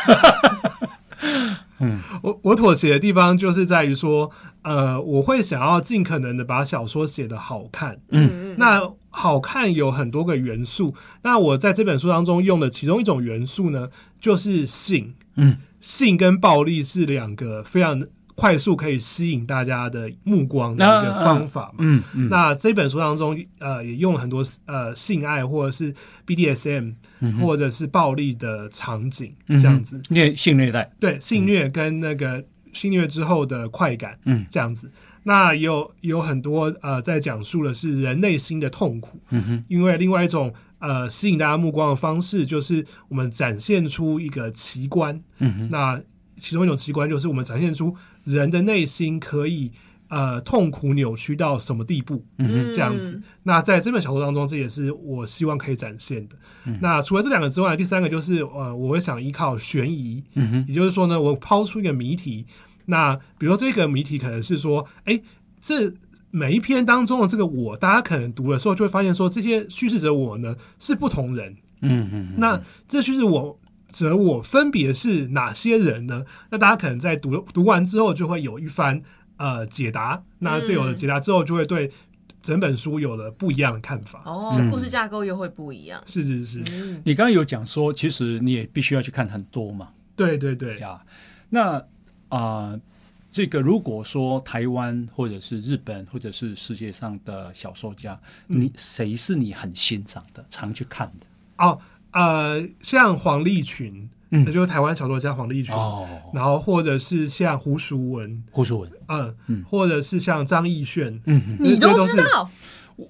[2.22, 8.00] 我我妥协的地方就是在于说，呃，我会想要尽可能的把小说写得好看。
[8.10, 15.16] 嗯那好看有很多个元素，那我在这本书当中用的其中一种元素呢，就是性。
[15.36, 18.02] 嗯，性跟暴力是两个非常
[18.38, 21.78] 快速可以吸引大家的目光的一个方法嘛。
[21.80, 25.92] 嗯嗯，那这本书当中，呃，也用了很多呃性爱或者是
[26.28, 30.00] BDSM、嗯或者是暴力的场景嗯这样子。
[30.10, 34.46] 虐性虐待，对性虐跟那个性虐之后的快感，嗯。
[34.52, 34.92] 这样子。
[35.24, 45.20] 那也有有很多呃，在讲述的是人内心的痛苦，嗯哼，因为另外一种呃吸引大家目光的方式，就是我们展现出一个奇观。
[45.40, 46.00] 嗯哼，那
[46.38, 47.96] 其中一种奇观就是我们展现出
[48.28, 49.72] 人的内心可以
[50.10, 53.22] 呃痛苦扭曲到什么地步，嗯，这样子。
[53.44, 56.36] 那在这本小说当中，这也是我希望可以展现的。
[56.66, 62.46] 嗯那除了这两个之外，第三个就是呃，我会想依靠悬疑，嗯哼，也就是说呢，我抛出一个谜题。
[62.86, 65.22] 那比如说这个谜题可能是说，哎，
[65.62, 65.94] 这
[66.32, 71.56] 每一篇当中的这个我，大家可能读的时候就会发现说，这些叙事者我呢是不同人。
[71.82, 73.58] 嗯嗯，那这叙事我
[73.92, 76.26] 者我分别是哪些人呢？
[76.50, 79.02] 那大家可能在读读完之后就会有一番
[79.38, 80.24] 呃解答。
[80.40, 81.92] 那这有了解答之后，就会对
[82.42, 84.22] 整本书有了不一样的看法。
[84.26, 86.02] 哦嗯，故事架构又会不一样。
[86.06, 91.04] 是是是，嗯，你刚刚有讲说，其实你也必须要去看很多嘛，对对对，呀，
[91.50, 91.84] 那
[92.30, 92.78] 啊、
[93.32, 101.26] 这个如果说台湾或者是日本或者是世界上的小说家，嗯你谁是你很欣赏的，常去看的？
[101.58, 101.80] 哦
[102.18, 104.44] 呃，像黄立群，嗯。
[104.46, 105.74] 那就是台湾小说家黄立群。
[105.76, 109.64] 哦，然后或者是像胡淑文，胡淑文，嗯，嗯。
[109.68, 112.50] 或者是像张艺轩，嗯哼，你都知道？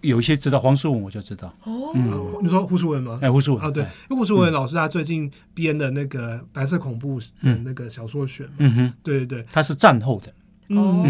[0.02, 1.92] 有一些知道黄淑文，我就知道，哦。
[1.96, 3.20] 嗯，你说胡淑文吗？
[3.22, 3.90] 哎，胡淑文，啊，对，哎。
[4.10, 11.06] 因为胡淑文老师他最近编的那个白色恐怖的那个小说选嘛，嗯哼，对对对，他是战后的，哦，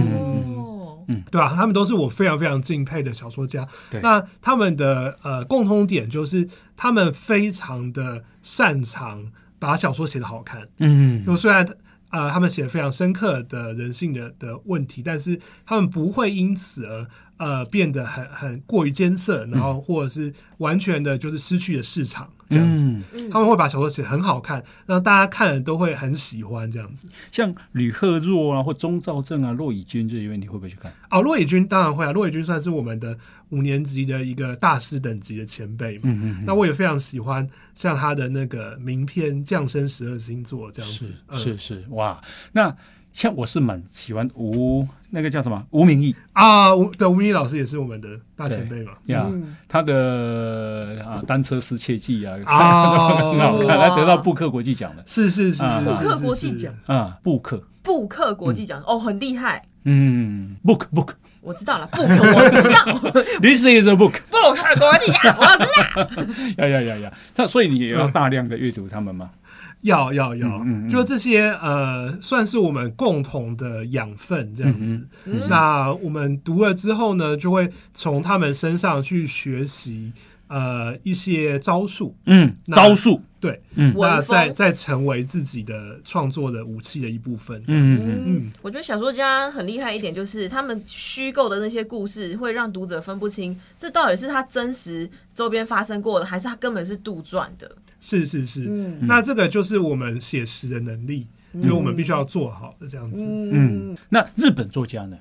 [1.32, 3.68] 对啊，他们都是我非常非常敬佩的小说家。
[3.90, 10.68] 对那他们的呃共通点就是他们非常的擅长把小说写得好看。
[10.80, 11.68] 嗯就虽然
[12.12, 22.84] 呃他们写的非常深刻的人性的的问题，但是他们不会因此而呃变得很很过于艰涩，然后或者是完全的就是失去了市场这样子。
[23.32, 27.08] 他们会把小说写得很好看，让大家看了都会很喜欢这样子。
[27.32, 30.92] 像吕赫若啊，或钟兆正啊、骆以军这一位，你会不会去看？
[31.10, 33.18] 哦，骆以军当然会啊，骆以军算是我们的
[33.50, 36.04] 五年级的一个大师等级的前辈嘛。
[36.06, 41.14] 嗯嗯那我也非常喜欢像他的那个名篇《降生十二星座》这样是子。
[41.28, 42.20] 嗯是是，哇，
[42.54, 42.76] 那
[43.18, 46.16] 像我是蛮喜欢吴那个叫什么吴明义。
[46.34, 48.92] 啊，吴对吴明义老师也是我们的大前辈嘛。
[49.06, 49.56] 呀，嗯。
[49.68, 56.72] 他的啊单车失窃记啊，啊很好看，哇他得到布克国际奖的是是是布克国际奖。
[56.86, 59.64] 啊，布克，布克国际奖哦，很厉害。
[59.86, 61.10] 嗯，book book，
[61.42, 66.64] 我知道了，布克我知道， this is a book，布克国际奖我知道。
[66.64, 69.32] 呀呀呀呀，他所以你也要大量的阅读他们吗？
[69.82, 70.90] 要要要，嗯嗯嗯。
[70.90, 74.96] 就这些呃，算是我们共同的养分这样子。
[75.26, 75.48] 嗯嗯。
[75.50, 80.12] 那我们读了之后呢，就会从他们身上去学习
[80.48, 83.94] 呃一些招数，嗯，招数，对，嗯。
[83.94, 84.54] 文那再风。
[84.54, 87.64] 再成为自己的创作的武器的一部分。
[87.68, 97.70] 嗯我觉得小说家很厉害一点，就是他们虚构的那些故事会让读者分不清，这到底是他真实周边发生过的，还是他根本是杜撰的。
[98.00, 99.00] 是是是，嗯。
[99.08, 103.18] 那这个就是我们写实的能力，就是我们必须要做好的这样子。
[103.24, 105.18] 嗯，那日本作家呢？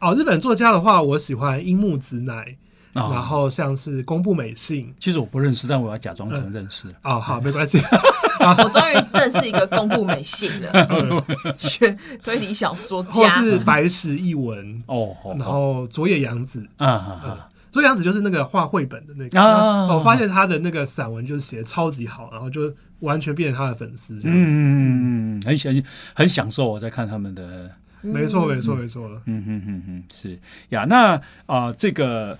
[0.00, 2.56] 哦，日本作家的话，我喜欢樱木子乃，
[2.94, 4.92] 啊然后像是宫部美幸。
[4.98, 6.88] 其实我不认识，但我要假装成认识。
[7.02, 7.78] 哦，好，没关系。
[8.40, 11.24] 我终于认识一个公布美信的
[11.58, 13.30] 学 推理小说或家。
[13.40, 16.66] 是白石一文，哦，好然后佐野洋子。
[16.76, 24.44] 啊啊佐野洋子就是那个画绘本的那个，啊我发现他的那个散文就是写的超级好，然后就完全变成他的粉丝这样子。
[24.44, 25.82] 嗯嗯嗯嗯，很享
[26.14, 27.68] 很享受我在看他们的，
[28.02, 29.08] 没错，没错，没错。
[29.24, 30.84] 嗯嗯嗯嗯，是呀。
[30.88, 32.38] 那啊，这个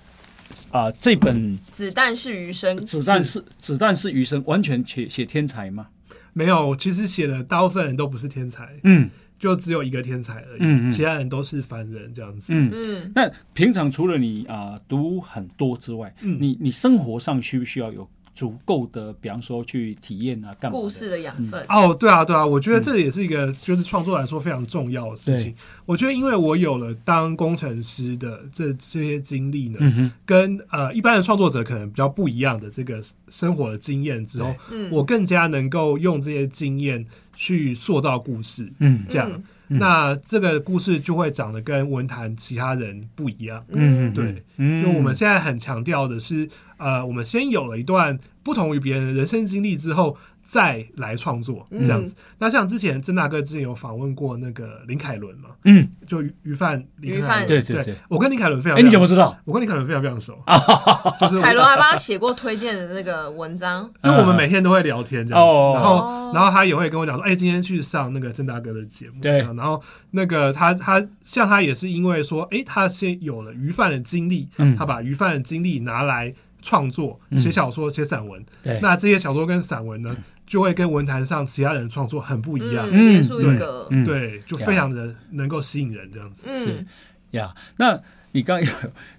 [0.71, 5.87] 啊，这本子弹是余生，子弹是子弹是余生，完全写写天才吗？
[6.33, 12.53] 没有，其实写的大部分人都不是天才，嗯就只有一个天才而已，嗯嗯其他人都是凡人这样子。
[12.53, 12.71] 嗯。
[12.73, 21.65] 嗯，那平常除了你啊、读很多之外，嗯你你生活上需不需要有足够的，比方说去体验啊，干嘛故事的养分。
[21.69, 25.51] 哦，对啊，对啊，我觉得这也是一个就是创作来说非常重要的事情。
[25.53, 25.55] 对。
[25.85, 38.69] 我觉得，因为我有了当工程师的这这些经历呢，嗯，跟呃一般的创作者可能比较不一样的这个生活的经验之后，嗯，我更加能够用这些经验去塑造故事。
[38.79, 39.05] 嗯。
[39.07, 39.31] 这样，
[39.69, 39.79] 嗯。
[39.79, 43.63] 那这个故事就会长得跟文坛其他人不一样。
[43.69, 44.83] 嗯，对，嗯。
[44.83, 51.83] 就我们现在很强调的是，呃，我们先有了一段不同于别人的人生经历之后，再来创作嗯。
[51.83, 52.13] 这样子。
[52.37, 57.19] 那像之前郑大哥之前有访问过那个林凯伦嘛，嗯，就于于范林凯伦。
[57.19, 57.47] 于范。
[57.47, 59.37] 对对对我跟林凯伦非常，哎，你怎么知道？
[59.45, 60.37] 我跟林凯伦非常非常熟，
[61.19, 63.89] 就是凯伦还帮他写过推荐的那个文章。
[64.03, 69.39] 就我们每天都会聊天这样子，哦然后然后他也会跟我讲说，哎、今天去上那个郑大哥的节目，对。
[69.39, 69.55] 这样。
[69.55, 74.75] 然后那个他他像他也是因为说，哎、他先有了于范的经历，嗯。
[74.75, 76.33] 他把于范的经历拿来
[76.65, 77.37] 创作，嗯。
[77.37, 86.47] 写小说、写散文，对，那这些小说跟散文呢，就会跟文坛上其他人创作很不一样，嗯，对，就非常的能够吸引人这样子。
[86.49, 86.83] 嗯。
[87.31, 88.01] 呀，那
[88.31, 88.71] 你刚有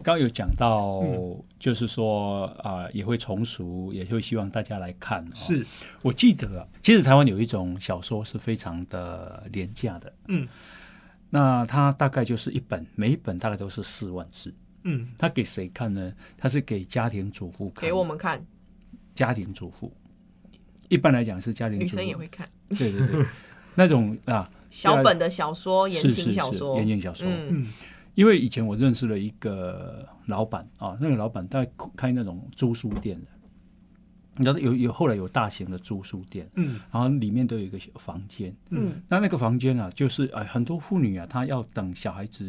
[0.02, 1.40] 刚有讲到，嗯。
[1.58, 5.30] 就是说啊、也会重熟，也会希望大家来看、哦。
[5.34, 5.64] 是，
[6.02, 10.46] 我记得啊，其实台湾有一种小说是非常的廉价的，嗯。
[11.30, 14.54] 那它大概就是一本，每一本大概都是四万字。
[14.86, 15.06] 嗯。
[15.18, 16.12] 他给谁看呢？
[16.38, 18.44] 他是给家庭主妇看，给我们看，
[19.14, 19.92] 家庭主妇。
[20.88, 22.48] 一般来讲是家庭女主妇，生也会看。
[22.70, 23.26] 对对对，
[23.74, 26.76] 那种啊，小本的小说、言情小说。
[26.78, 27.26] 言，情小说。
[27.28, 27.62] 嗯。
[27.62, 27.66] 嗯。
[28.14, 33.26] 因为以前我认识了一个老板啊，那个老板在开那种租书店的，
[34.36, 36.80] 你知道有有后来有大型的住宿店，嗯。
[36.92, 39.02] 然后里面都有一个小房间，嗯。
[39.08, 42.44] 那那个房间啊，就是呃很多妇女啊，她要等小孩子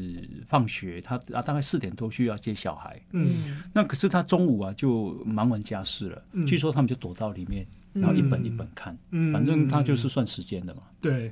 [0.47, 3.27] 放学，她啊大概四点多需要接小孩，嗯。
[3.47, 6.45] 嗯那可是她中午啊就忙完家事了，嗯。
[6.45, 10.81] 据说他们就躲到里面，然后一本一本看，嗯，反正他就是算时间的嘛。
[11.01, 11.31] 对，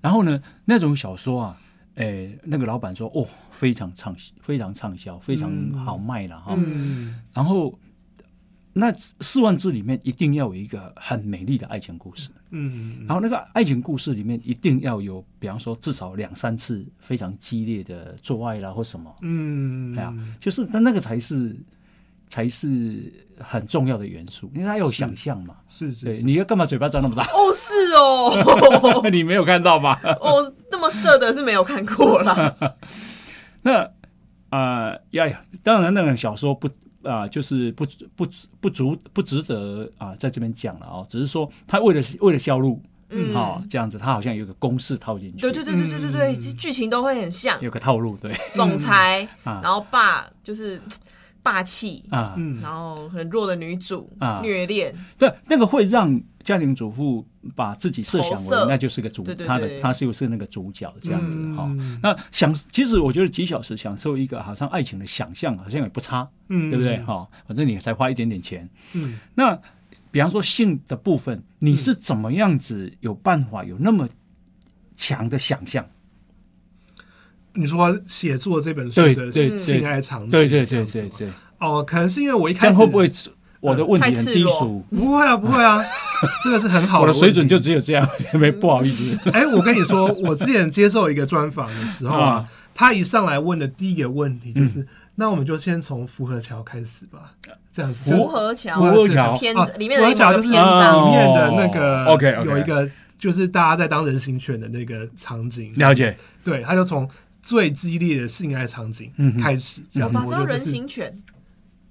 [0.00, 1.56] 然后呢，那种小说啊，
[1.96, 5.52] 哎，那个老板说哦，非常畅非常畅销，非常
[5.84, 6.54] 好卖了哈。
[6.56, 7.20] 嗯。
[7.32, 7.78] 然后
[8.72, 21.56] 那四万字里面一定要有一个很美丽的爱情故事，嗯，然后那个爱情故事里面一定要有，比方说至少两三次非常激烈的做爱啦或什么，嗯，哎呀，就是那那个才是
[22.28, 25.56] 才是很重要的元素，因为它有想象嘛。
[25.66, 27.24] 是是你要干嘛嘴巴张那么大？
[27.24, 30.00] 哦，是哦， 你没有看到吧？
[30.20, 32.54] 哦，那么色的是没有看过啦。
[33.62, 33.90] 那
[34.50, 36.70] 啊呀呀，当然那种小说不
[37.02, 38.26] 啊、就是不不
[38.60, 42.82] 不足不值得啊、在这边讲了哦，只是说他为了为了销路
[43.12, 48.32] 嗯，哦、这样子，他好像有个公式套进去，对对对对对对对，其实剧情都会很像，有个套路，对。
[48.54, 49.60] 总裁，啊。
[49.62, 50.80] 然后爸就是
[51.42, 52.60] 霸气，啊，嗯。
[52.60, 54.40] 然后很弱的女主啊。
[54.42, 59.80] 虐恋，对，那个会让家庭主妇把自己设想为那就是个主，对对他的对。
[59.80, 66.70] 他就是那个主角这样子哈、嗯那享其实我觉得几小时享受一个好像爱情的想象，好像也不差，嗯。
[66.70, 66.98] 对不对？
[67.04, 69.18] 哈、反正你才花一点点钱，嗯。
[69.34, 69.58] 那
[70.10, 74.08] 比方说性的部分，你是怎么样子有办法有那么
[74.96, 75.86] 强的想象？
[77.54, 81.28] 你说写作这本书的是性爱场景，对对对对对，
[81.58, 83.10] 哦，可能是因为我一开始会不会
[83.60, 85.84] 我的问题很低俗，不会啊，不会啊，
[86.42, 89.30] 这个是很好我的水准就只有这样， 没不好意思。
[89.30, 94.86] 哎、我跟你说，我之前接受一个专访的时候啊啊，他一上来问的第一个问题就是：
[95.16, 97.34] 那我们就先从福和桥开始吧，
[97.70, 98.10] 这样子。
[98.10, 98.76] 福和桥。
[98.80, 102.50] 福和桥啊篇里面的福和桥就是某个篇啊章，里面的那个哦，OK，OK。
[102.50, 102.88] 有一个
[103.18, 107.06] 就是大家在当人形犬的那个场景，了解，对，他就从
[107.42, 110.18] 最激烈的性爱场景开始，这样子。
[110.18, 111.22] 我把知道人形犬，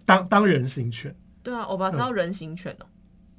[0.05, 2.85] 当当人形犬，对啊，我把知道人形犬哦。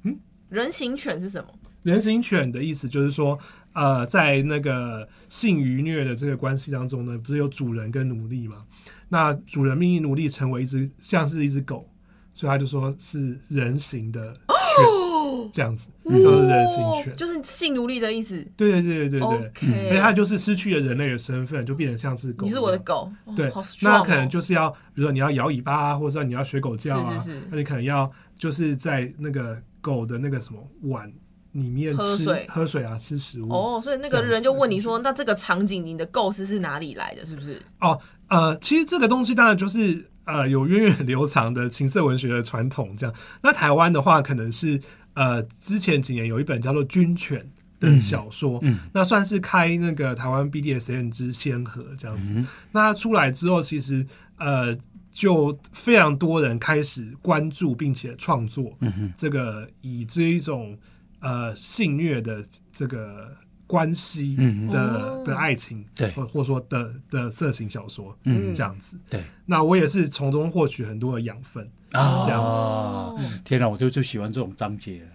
[0.03, 1.49] 嗯，人形犬是什么？
[1.83, 3.39] 人形犬的意思就是说，
[3.73, 8.65] 呃，在那个性愉虐的这个关系当中呢，不是有主人跟奴隶嘛？
[9.09, 11.89] 那主人命令奴隶成为一只像是一只狗，
[12.33, 14.41] 所以他就说是人形的犬，
[15.51, 17.15] 这样子，就是人形犬哦。
[17.15, 18.45] 就是性奴隶的意思。
[18.57, 22.45] 对对对对对对，OK，所以他就是失去了人类的身份，就变成像是狗。
[22.45, 22.81] 你是我的。
[22.83, 23.51] 狗，哦对
[23.83, 31.11] 那可能哦就是要，比如说你要摇尾巴啊，或者说你要学狗叫啊，那你可能要就是在那个狗的那个什么碗
[31.51, 33.53] 里面吃喝水喝水啊，吃食物。
[33.53, 37.23] 哦，所以那个人就问你说，那这个场景你的构思是哪里来的？
[37.23, 37.61] 是不是？
[37.79, 43.15] 哦，呃，其实这个东西当然就是呃有源远流长的情色文学的传统，这样。
[43.43, 44.81] 那台湾的话，可能是
[45.13, 47.39] 呃之前几年有一本叫做《军犬》
[47.79, 52.33] 的小说，嗯那算是开那个台湾 BDSN 之先河这样子。
[52.35, 54.05] 嗯那它出来之后，其实
[54.37, 54.77] 呃
[55.09, 60.77] 就非常多人开始关注并且创作嗯，这个以这一种
[61.19, 63.35] 呃性虐的这个
[63.71, 68.97] 关系嗯的、哦的爱情，对或或者说的的色情小说，嗯这样子。
[69.09, 71.65] 对那我也是从中获取很多的养分。
[71.93, 75.09] 啊，这样子哦天哪，我就就喜欢这种章节了。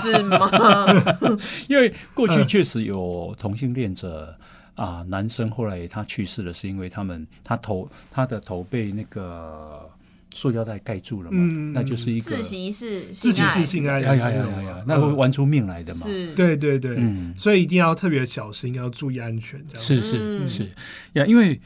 [0.00, 0.50] 是吗？
[1.68, 4.36] 因为过去嗯确实有同性恋者
[4.74, 9.88] 啊、男生后来他去世了，是因为他们他头他的头被那个
[10.34, 13.48] 塑胶袋盖住了嘛，嗯那就是一个自习室自己爱。
[13.48, 14.64] 是性爱呀呀呀的那种。
[14.64, 16.06] 呀呀，那会玩出命来的嘛。
[16.06, 19.64] 是，对对对，嗯，所以一定要特别小心，要注意安全。
[19.68, 20.48] 这样是是嗯。
[20.48, 20.68] 是。
[21.14, 21.58] 呀，因为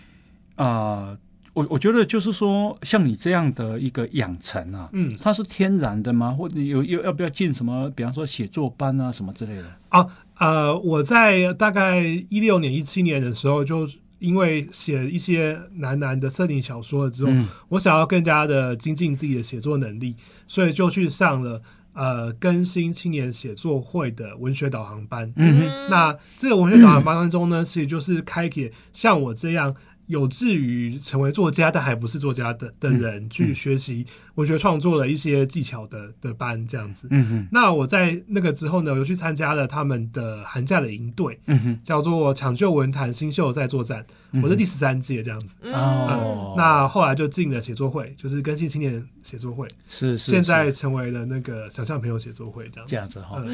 [0.56, 1.16] 啊、
[1.54, 5.10] 我我觉得就是说，像你这样的一个养成啊，嗯。
[5.20, 6.32] 它是天然的吗？
[6.32, 9.64] 或者有有要不要进什么，比方说写作班啊什么之类的？
[9.88, 10.06] 啊，
[10.38, 13.88] 呃，我在大概一六年、一七年的时候，就
[14.18, 20.16] 因为写一些男男的设定小说了之后，嗯我想要更加的精进自己的写作能力，
[20.46, 21.62] 所以就去上了
[21.92, 25.32] 呃更新青年写作会的文学导航班。
[25.36, 29.74] 嗯那这个文学导航班当中呢，其实就是开给像我这样
[30.08, 37.06] 有志于成为作家但还不是作家的的人去学习文学创作的一些技巧的的班，这样子。
[37.10, 45.54] 嗯哼那我在那个之后呢，我又去参加了他们的寒假的营队，嗯哼叫做“抢救文坛新秀在作战”，嗯我是第十三届这样子。
[45.60, 52.90] 嗯哦，那后来就进了写作会，就是更新青年写作会，是是现在成为了那个想象朋友写作会这样子。
[52.90, 53.44] 这样子哈。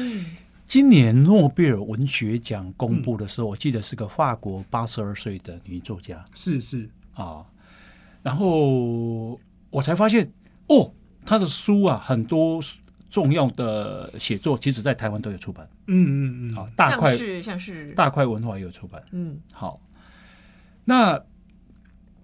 [0.67, 6.23] 今年诺贝尔文学奖公布的时候，我记得是个法国八十二岁的女作家。
[6.33, 7.45] 是是，啊，
[8.23, 9.39] 然后
[9.69, 10.31] 我才发现
[10.67, 10.91] 哦，
[11.23, 12.59] 她的书啊，很多
[13.09, 15.69] 重要的写作，其实在台湾都有出版。
[15.87, 19.01] 嗯嗯嗯，啊，大块是像是，大块文化也有出版。
[19.11, 19.39] 嗯。
[19.53, 19.79] 好，
[20.83, 21.23] 那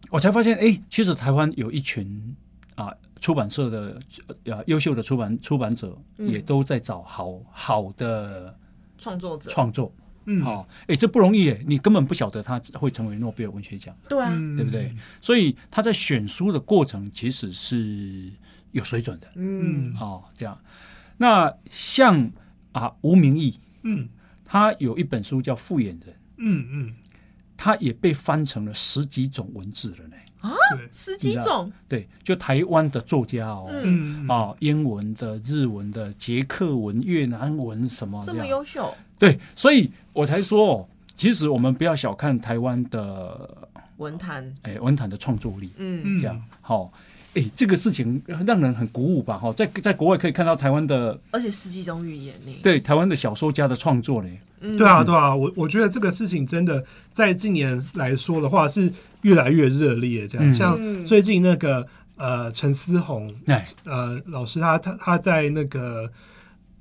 [0.09, 2.35] 我才发现，哎，其实台湾有一群
[2.75, 2.91] 啊
[3.21, 4.01] 出版社的
[4.43, 8.53] 呃优秀的出版出版者，嗯也都在找好好的
[8.97, 9.95] 创作者，创作。
[10.25, 14.93] 嗯好，哎，这不容易哎，你根本不晓得他会成为诺贝尔文学奖，对啊，嗯对不对？？
[15.19, 18.31] 所以他在选书的过程其实是
[18.71, 19.27] 有水准的。
[19.35, 20.59] 嗯嗯哦，这样。
[21.17, 22.31] 那像
[22.71, 24.07] 啊吴明义，嗯
[24.45, 26.93] 他有一本书叫《复眼人》，嗯嗯，
[27.57, 30.15] 他也被翻成了十几种文字了呢。
[30.41, 34.25] 对，十几种，对，就台湾的作家哦，嗯。
[34.25, 38.47] 嗯啊，英文的、日文的、捷克文、越南文什么这么样。
[38.47, 43.67] 优秀，对，所以我才说哦，其实我们不要小看台湾的
[43.97, 46.19] 文坛，哎文坛的创作力，嗯嗯。
[46.19, 46.91] 这样好。
[47.33, 49.37] 哎，这个事情让人很鼓舞吧？
[49.37, 54.77] 哈，在在国外可以看到台湾的而且十几种语言呢，对台湾的小说家的创作嘞，嗯。
[54.77, 60.27] 对啊，对啊，我我觉得这个事情真的在近年来说的话是越来越热烈。
[60.27, 60.53] 这样，嗯。
[60.53, 61.05] 像嗯。
[61.05, 66.11] 最近那个呃陈思宏哎，呃老师他他他在那个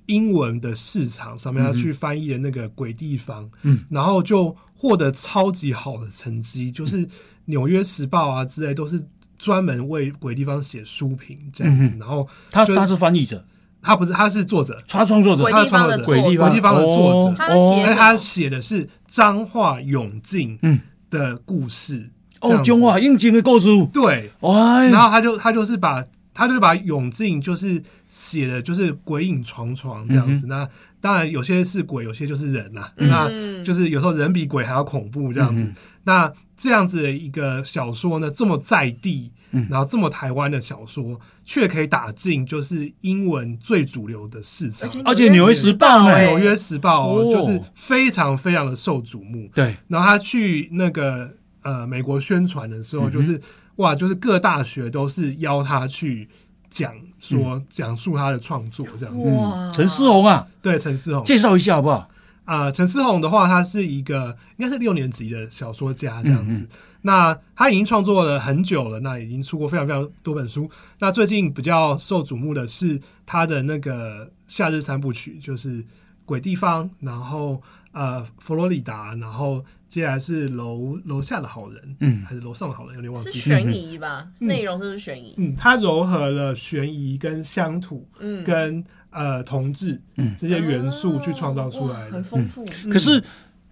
[0.07, 7.07] 英文的市场上面，嗯他去翻译的那个《鬼地方》，嗯，然后就获得超级好的成绩，就是
[7.45, 9.01] 《纽约时报》啊之类都是
[9.41, 11.95] 专门为《鬼地方》写书评这样子。
[11.95, 13.45] 嗯然后就他他是翻译者，
[13.83, 15.43] 他不是他是作者，他创作者。
[15.43, 17.45] 鬼，他地方的创作者鬼地方地方的作者。
[17.55, 20.79] 哦他写的是彰化永靖嗯。
[21.09, 22.11] 的故事。
[22.41, 22.65] 哦，样子。
[22.71, 30.47] 中华应景的故事，对，哇，然后他就他就是把他就把永靖就是写的就是鬼影幢幢这样子。
[30.47, 30.69] 那
[31.01, 35.67] 当然有些是鬼，有些就是人呐、那嗯就是有时候人比鬼还要恐怖这样子。
[36.01, 39.67] 嗯那这样子的一个小说呢，这么在地，嗯。
[39.71, 44.89] 然后这么台湾的小说，却可以打进就是英文最主流的市场。
[45.05, 49.49] 而且纽约时报纽约时报就是非常非常的受瞩目。
[49.55, 51.31] 对，然后他去那个
[51.63, 53.41] 呃美国宣传的时候，就是、
[53.77, 56.29] 哇，就是各大学都是邀他去
[56.71, 59.31] 讲说讲述他的创作这样子。
[59.75, 61.25] 陈思宏啊，对，陈思宏。
[61.25, 62.09] 介绍一下好不好？
[62.45, 66.63] 啊，陈思宏的话，他是一个应该是六年级的小说家这样子。
[66.63, 66.69] 嗯
[67.03, 70.71] 那他已经创作了很久了，那已经出过非常非常多本书。
[70.99, 75.83] 那最近比较受瞩目的是他的那个夏日三部曲，就是
[76.27, 77.63] 《鬼地方》，然后
[77.93, 83.31] 呃佛罗里达，然后接下来是楼楼下的好人，嗯还是楼上的好人，有点忘记。
[83.31, 84.29] 是悬疑吧？
[84.41, 85.35] 嗯内容是不是悬疑？
[85.39, 92.25] 嗯，它糅合了悬疑跟乡土嗯，跟呃同志嗯这些元素去创造出来的很。
[92.25, 92.65] 丰富。
[92.85, 93.23] 嗯可是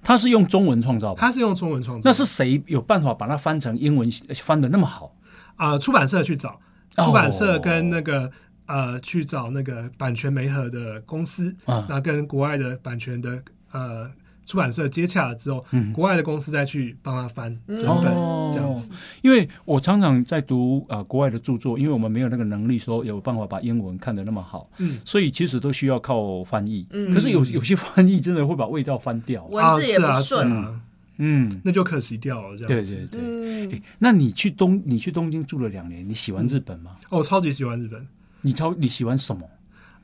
[0.02, 1.20] 他是用中文创造吧？
[1.20, 4.08] 它是用中文创作的，那是谁有办法把它翻成英文
[4.42, 5.14] 翻的那么好？
[5.56, 6.60] 啊、出版社去找，
[6.96, 8.30] 哦出版社跟那个、
[8.66, 13.42] 呃去找那个版权媒合的公司，啊那跟国外的版权的
[13.72, 14.10] 呃
[14.46, 18.90] 出版社接洽了之后，嗯国外的公司再去帮他翻整嗯本、哦这样子。
[19.20, 26.86] 因为我常常在读啊、呃国外的著作，因为我们没有那个能力说有办法把英文看得那么好，嗯，所以其实都需要靠翻译。
[26.92, 29.44] 嗯可是有有些翻译真的会把味道翻掉。
[29.46, 30.50] 文字也不啊是顺。
[30.50, 30.80] 啊是啊，
[31.18, 32.94] 嗯，那就可惜掉了这对样子。
[33.10, 33.20] 对对。
[33.20, 36.92] 嗯诶，那你去东你去东京住了两年，你喜欢日本吗？
[37.10, 38.06] 哦我超级喜欢日本。
[38.40, 39.42] 你超你喜欢什么？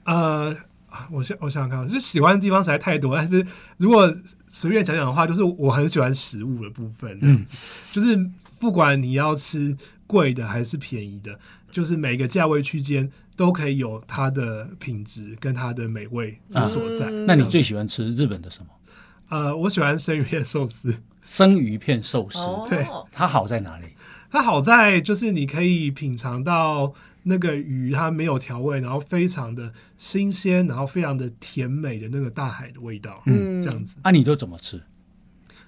[0.04, 0.54] 呃，
[0.94, 3.16] 啊我想我想想看，就喜欢的地方实在太多。
[3.16, 3.44] 但是
[3.78, 4.12] 如果
[4.48, 7.44] 随便讲讲的话，就是我很喜欢食物的部分，嗯，
[7.92, 8.16] 就是
[8.60, 9.76] 不管你要吃
[10.06, 11.36] 贵的还是便宜的，
[11.72, 17.06] 就是每个价位区间都可以有它的品质跟它的美味之所在。
[17.06, 18.66] 嗯那你最喜欢吃日本的什么？
[19.30, 23.86] 呃，我喜欢生鱼片寿司， 生鱼片寿司，哦，对它好在哪里？
[24.34, 33.96] 它好在就是你可以品尝到那个鱼它没有调味，然后非常的新鲜，然后非常的甜美的那个大海的味道，嗯这样子。
[34.02, 34.82] 啊，你都怎么吃？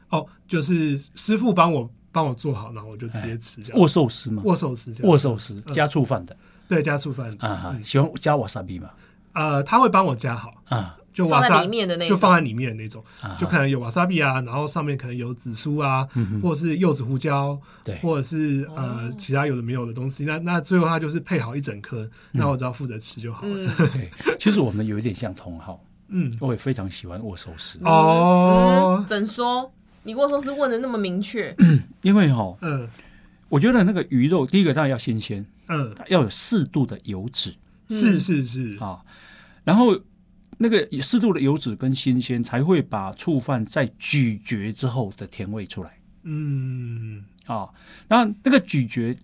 [0.09, 3.81] 哦，就是师傅帮我帮我做好，然后我就直接吃这样。
[3.81, 4.43] 握寿司吗？
[4.45, 6.37] 握寿司这样，握寿司嗯加醋饭的
[6.67, 8.91] 对加醋饭啊哈，嗯喜欢加瓦萨比吗？
[9.35, 17.97] 呃，他会帮我加好，啊就瓦萨里面的那种就放在里面的那种，啊，就可能有瓦萨比啊，然后上面可能有紫苏啊，嗯或者是柚子胡椒，对。
[18.01, 20.27] 或者是呃哦其他有的没有的东西。
[20.27, 23.55] 那那最后它就是配好一整颗，那我只要负责吃就好了。
[23.55, 28.99] 嗯， 对，其实我们有一点像同好，嗯，我也非常喜欢握寿司，哦。
[29.01, 29.73] 嗯，怎说？
[30.03, 31.57] 你握寿司问的那么明确，
[32.03, 32.87] 因为哈，嗯。
[33.49, 37.55] 我觉得那个鱼肉，第一个当然要新鲜，嗯，要有适度的油脂。
[37.89, 39.01] 是是是，啊，
[39.63, 39.97] 然后
[40.59, 45.99] 那个适度的油脂跟新鲜，才会把醋饭在咀嚼之后的甜味出来。
[46.25, 47.25] 嗯。
[47.47, 47.69] 啊。
[48.09, 49.17] 那那个咀嚼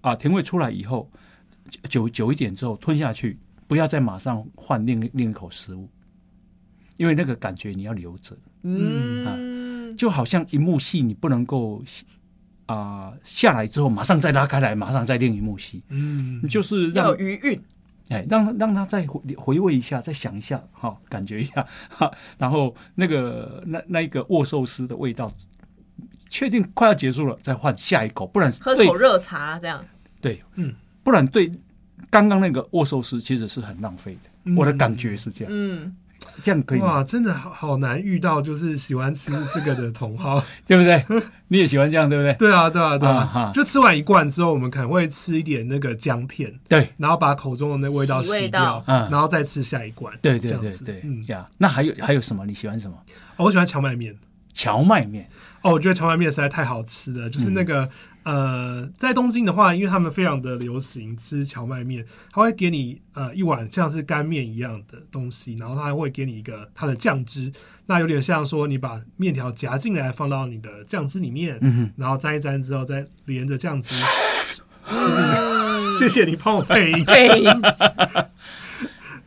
[0.00, 1.10] 啊，甜味出来以后，
[1.88, 5.88] 久久一点之后吞下去，不要再马上换另另一口食物，
[6.96, 8.36] 因为那个感觉你要留着。
[8.62, 11.82] 嗯，啊就好像一幕戏，你不能够
[12.66, 17.62] 啊、下来之后马上再拉开来，马上再另一幕戏，嗯，就是要有让余韵，
[18.08, 25.30] 哎让让他再回回味一下，再想一下，哈、感觉一下，哈，然后那个那那一个握寿司的味道，
[26.28, 29.84] 确定快要结束了，再换下一口，不然喝口热茶这样。
[30.20, 31.52] 对，嗯，不然对
[32.10, 35.94] 刚刚那个握寿司其实是很浪费的，嗯我的感觉是这样，嗯，
[36.42, 36.80] 这样可以？
[36.80, 40.42] 哇，真的好好难遇到就是喜欢吃这个的同好。
[40.66, 41.04] 对不对？
[41.48, 42.32] 你也喜欢这样，对不对？
[42.34, 46.92] 对啊，对啊，对啊啊，就吃完一罐之后，我们可能会吃一点那个姜片，对。
[46.96, 50.12] 然后把口中的那味道洗掉，嗯然后再吃下一罐。
[50.20, 52.44] 对对对对，嗯，呀，那还有还有什么？
[52.46, 52.96] 你喜欢什么？
[53.36, 54.14] 哦我喜欢荞麦面。
[54.54, 55.28] 荞麦面，
[55.62, 57.30] 哦，我觉得荞麦面实在太好吃了。
[57.30, 57.88] 就是那个、
[58.28, 67.50] 呃，在东京的话，因为他们非常的流行吃荞麦面，他会给你呃一碗像是干面一样的东西，然后他还会给你一个它的酱汁，
[67.86, 73.94] 那有点像说你把面条夹进来放到你的酱汁里面，嗯，然后沾一沾之后再连着酱汁。
[74.90, 77.06] 嗯谢谢你帮我配音。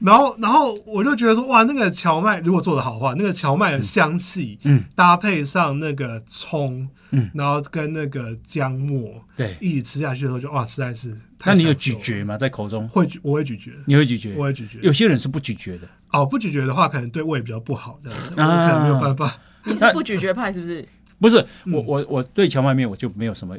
[0.02, 9.56] 然后，然后我就觉得说，哇，那个荞麦如果做的好的话，那个荞麦的香气，嗯，搭配上那个葱，嗯然后跟那个姜末对。
[9.62, 11.74] 一起吃下去的时候就，哇，实在是太那你有？
[11.74, 12.38] 咀嚼吗？
[12.38, 14.44] 在口中，会，我会咀嚼，你会咀嚼我？
[14.44, 14.80] 会咀嚼。
[14.82, 15.88] 有些人是不咀嚼的。
[16.12, 19.38] 哦，不咀嚼的话，可能对胃比较不好，这样子，可能没有办法。
[19.64, 20.88] 你是不咀嚼派是不是？
[21.20, 23.56] 不是嗯我我我对荞麦面我就没有什么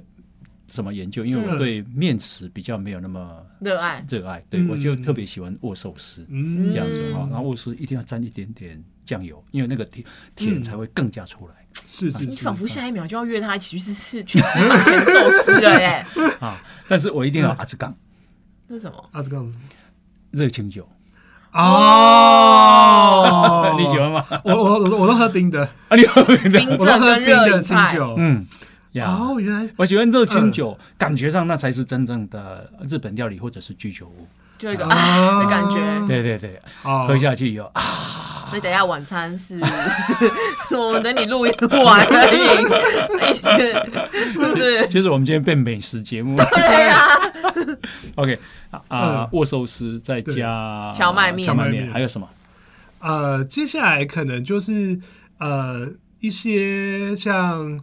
[0.73, 6.25] 什么研究，因为我嗯对面食比较没有那么热爱热爱，对嗯我就特别喜欢握寿司。
[6.31, 10.03] 嗯这样子哈嗯，然后握寿司一定要沾一点点酱油，因为那个甜
[10.35, 11.55] 甜嗯才会更加出来
[11.87, 14.49] 是是是你仿，佛下一秒就要约他一起去吃去吃
[15.13, 16.07] 寿司了哎！
[16.41, 16.57] 啊。
[16.89, 17.95] 但是我一定要阿兹杠
[18.69, 19.09] 这是什么？
[19.13, 19.59] 啊，这个样子
[20.31, 20.89] 热清酒，
[21.53, 23.99] 哦 你喜？
[23.99, 24.25] 欢吗？
[24.45, 28.15] 我我我我都喝冰的，啊，你喝冰我都喝镇跟热冰的清酒。
[28.19, 28.47] 嗯
[28.93, 34.27] 呀，哦，原来我喜欢热清酒，感觉上那才是真正的日本料理或者是居酒屋。
[34.59, 34.97] 就一个啊。
[34.97, 35.77] 啊的感觉。
[36.07, 37.07] 对对对，哦。
[37.09, 39.59] 喝下去以后啊，所以等一下晚餐是，
[40.77, 41.53] 我们等你录音
[41.85, 43.33] 完而已，
[44.33, 44.87] 是不是？
[44.89, 46.37] 其实我们今天变美食节目。
[46.37, 47.07] 对呀，
[48.15, 48.39] OK
[48.89, 51.91] 啊握寿司再加荞麦面荞麦面。
[51.91, 52.29] 还有什么？
[53.01, 55.01] 呃，接下来可能就是
[55.39, 55.89] 呃
[56.21, 57.81] 一些像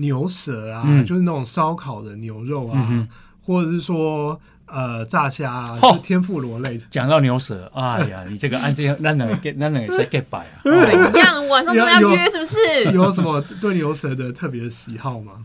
[0.00, 3.08] 牛舌啊，嗯就是那种烧烤的牛肉啊，嗯
[3.42, 6.84] 或者是说呃炸虾、啊，天妇罗类的。
[6.90, 10.60] 讲到牛舌，哎呀，你这个案件，那能 get，那能在 get 白啊。
[10.64, 11.48] 怎样？
[11.48, 12.56] 晚上都要约是不是？
[12.94, 15.44] 有什么对牛舌的特别喜好吗？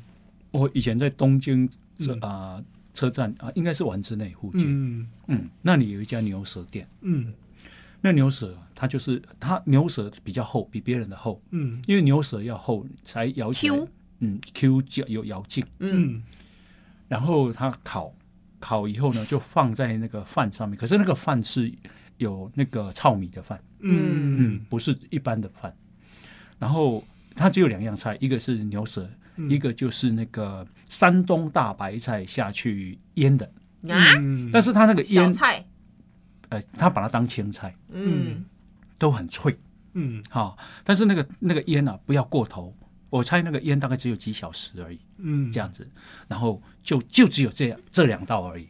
[0.51, 2.61] 我以前在东京车嗯啊
[2.93, 6.87] 车站啊，应该是丸之内附近，嗯嗯，那里有一家牛舌店。
[7.01, 7.33] 嗯
[8.01, 13.87] 那牛舌它就是它牛舌比较厚，比别人的厚，嗯因为牛舌要厚才咬起来 Q
[14.19, 15.65] 嗯，Q 劲有咬劲。
[15.79, 16.23] 嗯，嗯
[17.07, 18.13] 然后它烤
[18.59, 21.71] 烤以后呢，就放在那个饭上面，可是那个饭是
[22.17, 24.37] 有那个糙米的饭，嗯。
[24.39, 25.75] 嗯，不是一般的饭。
[26.57, 27.03] 然后
[27.35, 29.49] 它只有两样菜，一个是牛舌，嗯。
[29.49, 33.45] 一个就是那个山东大白菜下去腌的，
[33.89, 34.49] 啊，嗯。
[34.51, 35.63] 但是它那个腌，菜，
[36.49, 38.45] 呃，他把它当青菜，嗯，
[38.97, 39.55] 都很脆，
[39.93, 40.23] 嗯。
[40.31, 42.73] 哈、但是那个那个腌啊，不要过头。
[43.17, 45.87] 我猜那个烟大概只有几小时而已，嗯这样子，
[46.27, 48.67] 然后就就只有这样这两道而已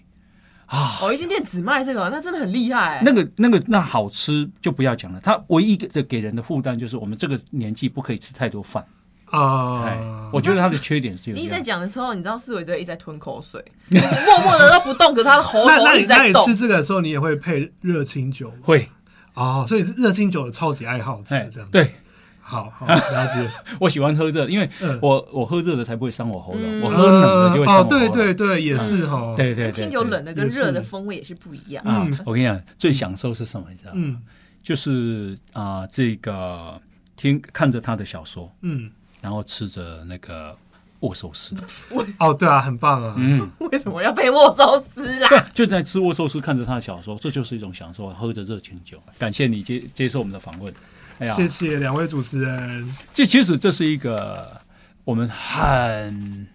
[0.68, 1.00] 啊。
[1.02, 3.02] 哦，一间店只卖这个，那真的很厉害。
[3.04, 8.86] 那个那个那好吃就不要讲了，它唯一的给人的负担就是我们这个年纪不可以吃太多饭。
[9.32, 11.60] 哎，啊，我觉得它的缺点是有你一在。
[11.60, 16.56] 讲的时候，你知道思维哲一直在吞口水，就是默默的都不动，可是他的喉咙 那头一直在动你那你吃。
[16.56, 18.88] 这个的时候，你也会配热清酒吗会，
[19.34, 21.96] 哦，所以是热清酒的超级爱好者哎这样。，对
[22.48, 23.50] 好好了解。
[23.82, 28.00] 我喜欢喝热，因为嗯我我喝热的才不会伤我喉咙，嗯我喝冷的就会伤我哦，喉咙。
[28.00, 29.34] 对对对，也是哈。
[29.36, 31.84] 对对对，清酒冷的跟热的风味也是不一样。
[31.84, 32.20] 啊嗯！
[32.26, 33.66] 我跟你讲，最享受是什么？
[33.72, 33.98] 你知道吗？
[34.04, 34.22] 嗯
[34.62, 36.80] 就是啊，这个
[37.16, 38.90] 听看着他的小说，嗯，
[39.22, 40.58] 然后吃着那个
[41.02, 41.56] 握寿司，
[42.18, 43.14] 哦，对啊，很棒啊。
[43.16, 48.98] 嗯，为什么要配握寿司 对啦？，就在吃握寿司，看着他的小说，这就是一种享受，喝着热清酒。
[49.20, 50.74] 感谢你接接受我们的访问。
[51.20, 52.96] 哎呀，谢谢两位主持人。
[53.14, 54.60] 这其实这是一个
[55.04, 56.48] 我们很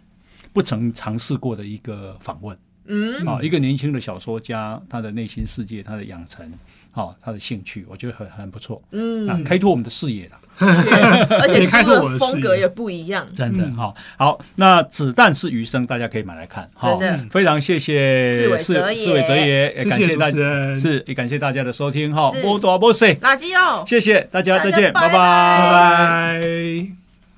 [0.53, 2.57] 不曾尝试过的一个访问。
[2.87, 6.51] 嗯，啊，一个年轻的小说家，他的内心世界，他的养成，
[6.93, 8.83] 哦，他的兴趣，我觉得很很不错。
[8.91, 9.29] 嗯。
[9.29, 10.41] 啊，开拓我们的视野了。
[11.41, 13.27] 而且也开书拓我的风格也不一样。
[13.29, 16.69] 嗯真的好、好，那子弹是余生，大家可以买来看。
[16.75, 17.27] 好真的。
[17.31, 22.43] 非常谢谢四四尾哲也，也谢谢主感谢大家，是也感谢大家的收听哈，是。
[22.43, 25.01] 波多波塞，垃圾哦，谢谢大家，再见，拜。
[25.01, 25.19] 拜拜。
[25.19, 26.87] 拜拜。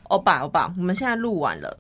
[0.05, 1.79] 欧巴欧巴，我们现在录完了。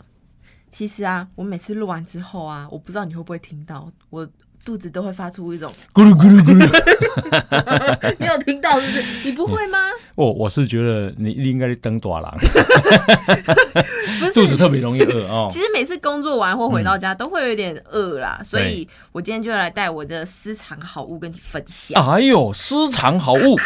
[0.70, 4.26] 其实啊，我每次录完之后啊，我不知道你会不会听到，我
[4.64, 8.14] 肚子都会发出一种咕噜咕噜咕噜。
[8.18, 9.04] 你有听到是不是？
[9.24, 9.78] 你不会吗？
[10.14, 12.36] 哦，我是觉得你应该登大郎，
[14.20, 15.48] 不是，肚子特别容易饿哦。
[15.50, 23.58] 其实每次工作完或回到家都会有点饿啦，嗯所以我今天就来带我的私藏好物跟你分享，哎呦，私藏好物，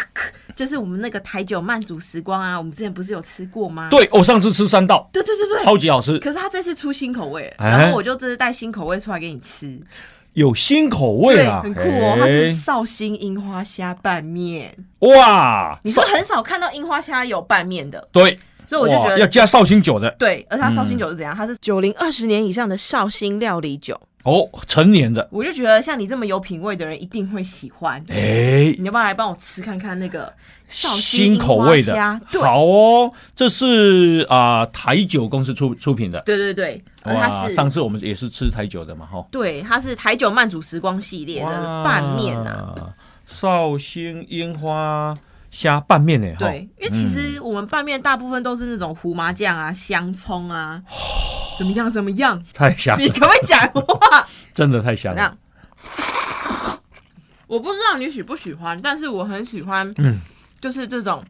[0.55, 3.89] 就是我们那个台酒慢煮时光啊，我们之前不是有吃过吗？
[3.91, 5.63] 对我上次吃三道，对对对对。
[5.65, 9.77] 超级好吃，可是他这次出新口味，哎然后我就这次带新口味出来给你吃，
[10.37, 12.15] 有新口味对，啊，很酷哦。
[12.19, 20.11] 它是哎绍兴樱花虾拌面，哇，你是很少看到樱花虾有拌面的，对，所以我就觉得要加绍兴酒的。
[20.19, 21.35] 对，而它绍兴酒是怎样？
[21.35, 28.03] 它是九零二十年以上的绍兴料理酒，哦，成年的，我就觉得像你这么有品味的人一定会喜欢。
[28.09, 30.33] 哎，你要不要来帮我吃看看那个
[30.67, 36.19] 绍兴味的虾？，对，好哦，这是啊、台酒公司出出品的。
[36.25, 39.25] 对对对，而它哇，是上次我们也是吃台酒的嘛，哈。
[39.31, 42.75] 对，它是台酒慢煮时光系列的拌面啊。
[43.25, 45.13] 绍兴樱花
[45.51, 46.27] 虾拌面呢？
[46.33, 50.81] 哈对，因为其实我们拌面大部分都是那种胡麻酱啊、 香葱啊，
[51.57, 52.43] 怎么样怎么样？
[52.53, 54.27] 太香了，你可不可以讲话？
[54.53, 55.37] 真的太香了。
[57.47, 60.19] 我不知道你喜不喜欢，但是我很喜欢，嗯
[60.59, 61.23] 就是这种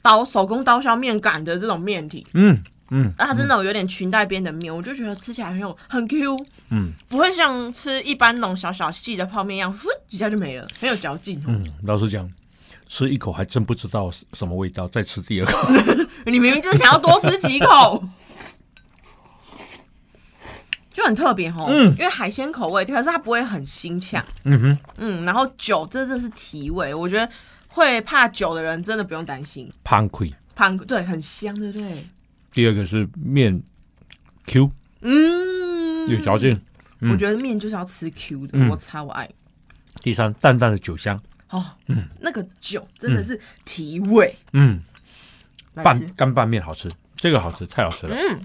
[0.00, 2.26] 刀手工刀削面擀的这种面体。
[2.34, 2.60] 嗯
[2.90, 6.36] 嗯啊，它是那种有点裙带边的面，我就觉得吃起来很有很 Q，
[6.70, 11.42] 嗯不会像吃一般那种小小细的泡面一样，呼一下就没了，很有嚼劲。
[11.46, 12.28] 嗯，老实讲，
[12.92, 15.66] 吃一口还真不知道什么味道，再吃第二口。
[16.30, 18.04] 你明明就想要多吃几口，
[20.92, 21.68] 就很特别哦。
[21.70, 24.22] 嗯因为海鲜口味，可是它不会很腥呛。
[24.44, 27.26] 嗯哼，嗯，然后酒真的是提味，我觉得
[27.68, 29.72] 会怕酒的人真的不用担心。
[29.82, 30.30] pan 亏。
[30.54, 32.06] pan 对，很香，对不对？
[32.52, 33.62] 第二个是面
[34.44, 34.70] Q
[35.00, 36.60] 嗯，有嚼劲。
[37.10, 39.26] 我觉得面就是要吃 Q 的，嗯我超爱。
[40.02, 41.18] 第三，淡淡的酒香。
[41.52, 44.34] 哦，嗯那个酒真的是提味。
[44.52, 44.80] 嗯，
[45.74, 48.16] 拌，干拌面好吃，这个好吃，太好吃了。
[48.16, 48.40] 嗯，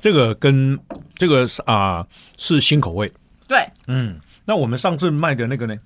[0.00, 0.78] 这个跟
[1.14, 2.06] 这个是啊、
[2.36, 3.12] 是新口味。
[3.46, 5.76] 对，嗯，那我们上次卖的那个呢？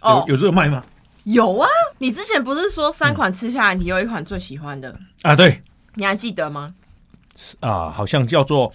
[0.00, 0.82] 哦有有这个卖吗？
[1.24, 1.68] 有啊。
[1.98, 5.60] 你之前不是说三款吃下来，你有一款最喜欢的，啊，对
[5.94, 6.70] 你还记得吗？
[7.60, 8.72] 啊，好像叫做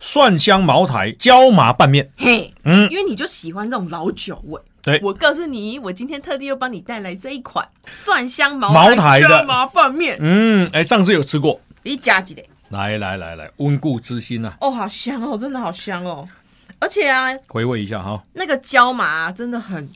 [0.00, 2.10] 蒜香茅台椒麻拌面。
[2.18, 4.60] 嘿，嗯因为你就喜欢这种老酒味。
[4.82, 11.60] 对我告诉你，我今天特地又帮你带来这一款蒜香茅茅台的麻拌面，嗯，哎，上次有吃过。
[11.84, 12.42] 你加几的？
[12.70, 16.28] 来来来来，温故知新啊，哦，好香哦，真的好香哦！
[16.80, 18.20] 而且啊，回味一下哈。
[18.32, 19.88] 那个椒麻、啊、真的很，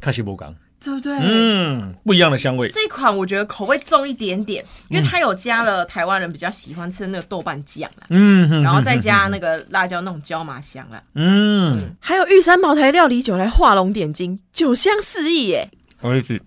[0.00, 0.54] 开始不讲，
[0.86, 1.18] 对不对？
[1.20, 2.70] 嗯，不一样的香味。
[2.70, 15.68] 这款我觉得口味重一点点，因为它有加了台湾人比较喜欢吃的那个豆瓣酱啦，嗯，然后再加那个辣椒那种椒麻香啦，嗯，还有玉山茅台料理酒来画龙点睛，酒香四溢耶！
[16.00, 16.40] 我也是，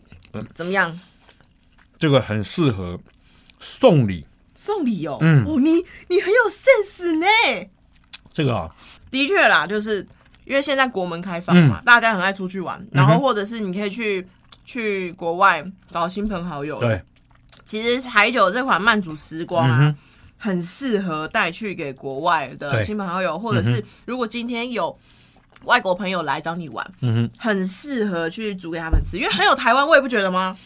[0.53, 0.99] 怎么样？
[1.97, 2.99] 这个很适合
[3.59, 4.25] 送礼。
[4.55, 5.75] 送礼哦，嗯哦，你
[6.09, 7.25] 你很有 sense 呢。
[8.33, 8.69] 这个啊，
[9.09, 10.05] 的确啦，就是
[10.49, 14.27] 因为现在国门开放嘛，大家很爱出去玩，然后或者是你可以去
[14.65, 16.99] 去国外找亲朋好友。，对，
[17.63, 19.95] 其实海酒这款慢煮时光啊，嗯
[20.41, 22.83] 很适合带去给国外的对。
[22.83, 24.97] 亲朋好友，或者是如果今天有
[25.65, 30.57] 外国朋友来找你玩，嗯哼，很适合去煮给他们吃，因为很有台湾味，不觉得吗？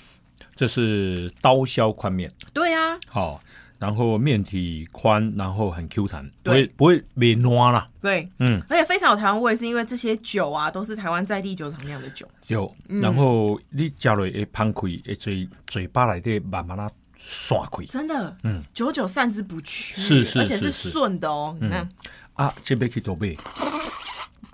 [0.55, 3.41] 这是刀削宽面，对啊，好，
[3.79, 7.89] 然后面体宽，然后很 Q 弹，不对会不会变软啦。
[8.01, 12.27] 对，嗯，而且非常有台湾味，是因为这些酒啊都是台湾在地酒厂酿的酒。
[12.47, 17.85] 有，嗯然后你加落会 pan 开，会嘴嘴巴内底慢慢啊刷开。
[17.85, 21.57] 真的，嗯，久久散之不去，是是而且是顺的哦。
[21.59, 21.87] 你看，
[22.33, 23.35] 啊，这边去多买，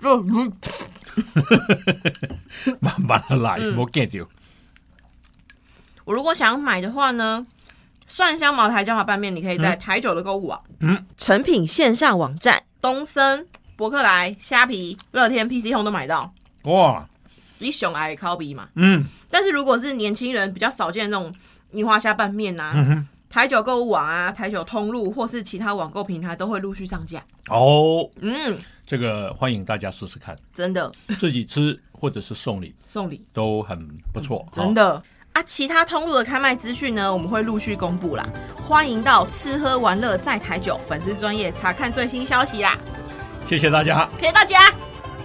[0.02, 0.52] 嗯
[2.80, 4.26] 慢慢的来，莫见着。
[6.04, 7.46] 我如果想要买的话呢，
[8.10, 13.46] 蒜香茅台椒麻拌面，你可以在台酒的购物网、嗯，成品线上网站、东森、
[13.76, 16.34] 博客来、虾皮、乐天、PC 通都买到。
[16.64, 17.08] 哇，
[17.58, 18.68] 比熊爱烤比嘛？
[18.74, 21.32] 嗯，但是如果是年轻人比较少见的那种
[21.70, 27.24] 樱花虾拌面啊，哼台酒购物网啊、台酒通路或是其他网购平台都会陆续上架。
[27.48, 33.24] 哦，嗯，这个欢迎大家试试看，真的自己吃或者是送礼送礼。
[33.32, 34.44] 都很不错。
[34.52, 35.00] 真的
[35.32, 35.42] 啊！
[35.44, 38.24] 其他通路的开卖资讯呢，我们会陆续公布啦。
[38.56, 42.70] 欢迎到吃喝玩乐在台酒粉丝专业查看最新消息啦。
[42.70, 44.08] 好，谢谢大家。
[44.20, 44.58] 谢谢大家。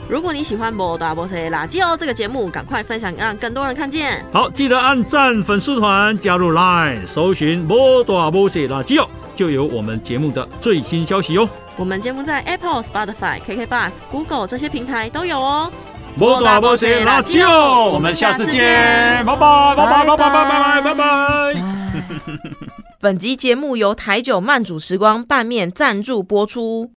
[0.07, 4.23] 如果你喜欢《摩大波塞垃圾哦》这个节目，赶快分享，让更多人看见。
[4.31, 11.49] 好，记得按赞粉丝团，加入 Line，搜寻“摩大摩西垃圾哦”，就有我们节目的最新消息哦。
[11.75, 15.71] 我们节目在 Apple、Spotify、KK Bus、Google 这些平台都有哦。
[16.17, 18.61] 摩大摩西垃圾哦，我们下次见，
[19.25, 21.63] 拜拜，拜拜，拜拜，拜拜，拜拜。
[23.01, 26.91] 本集节目由台酒慢煮时光拌面赞助播出。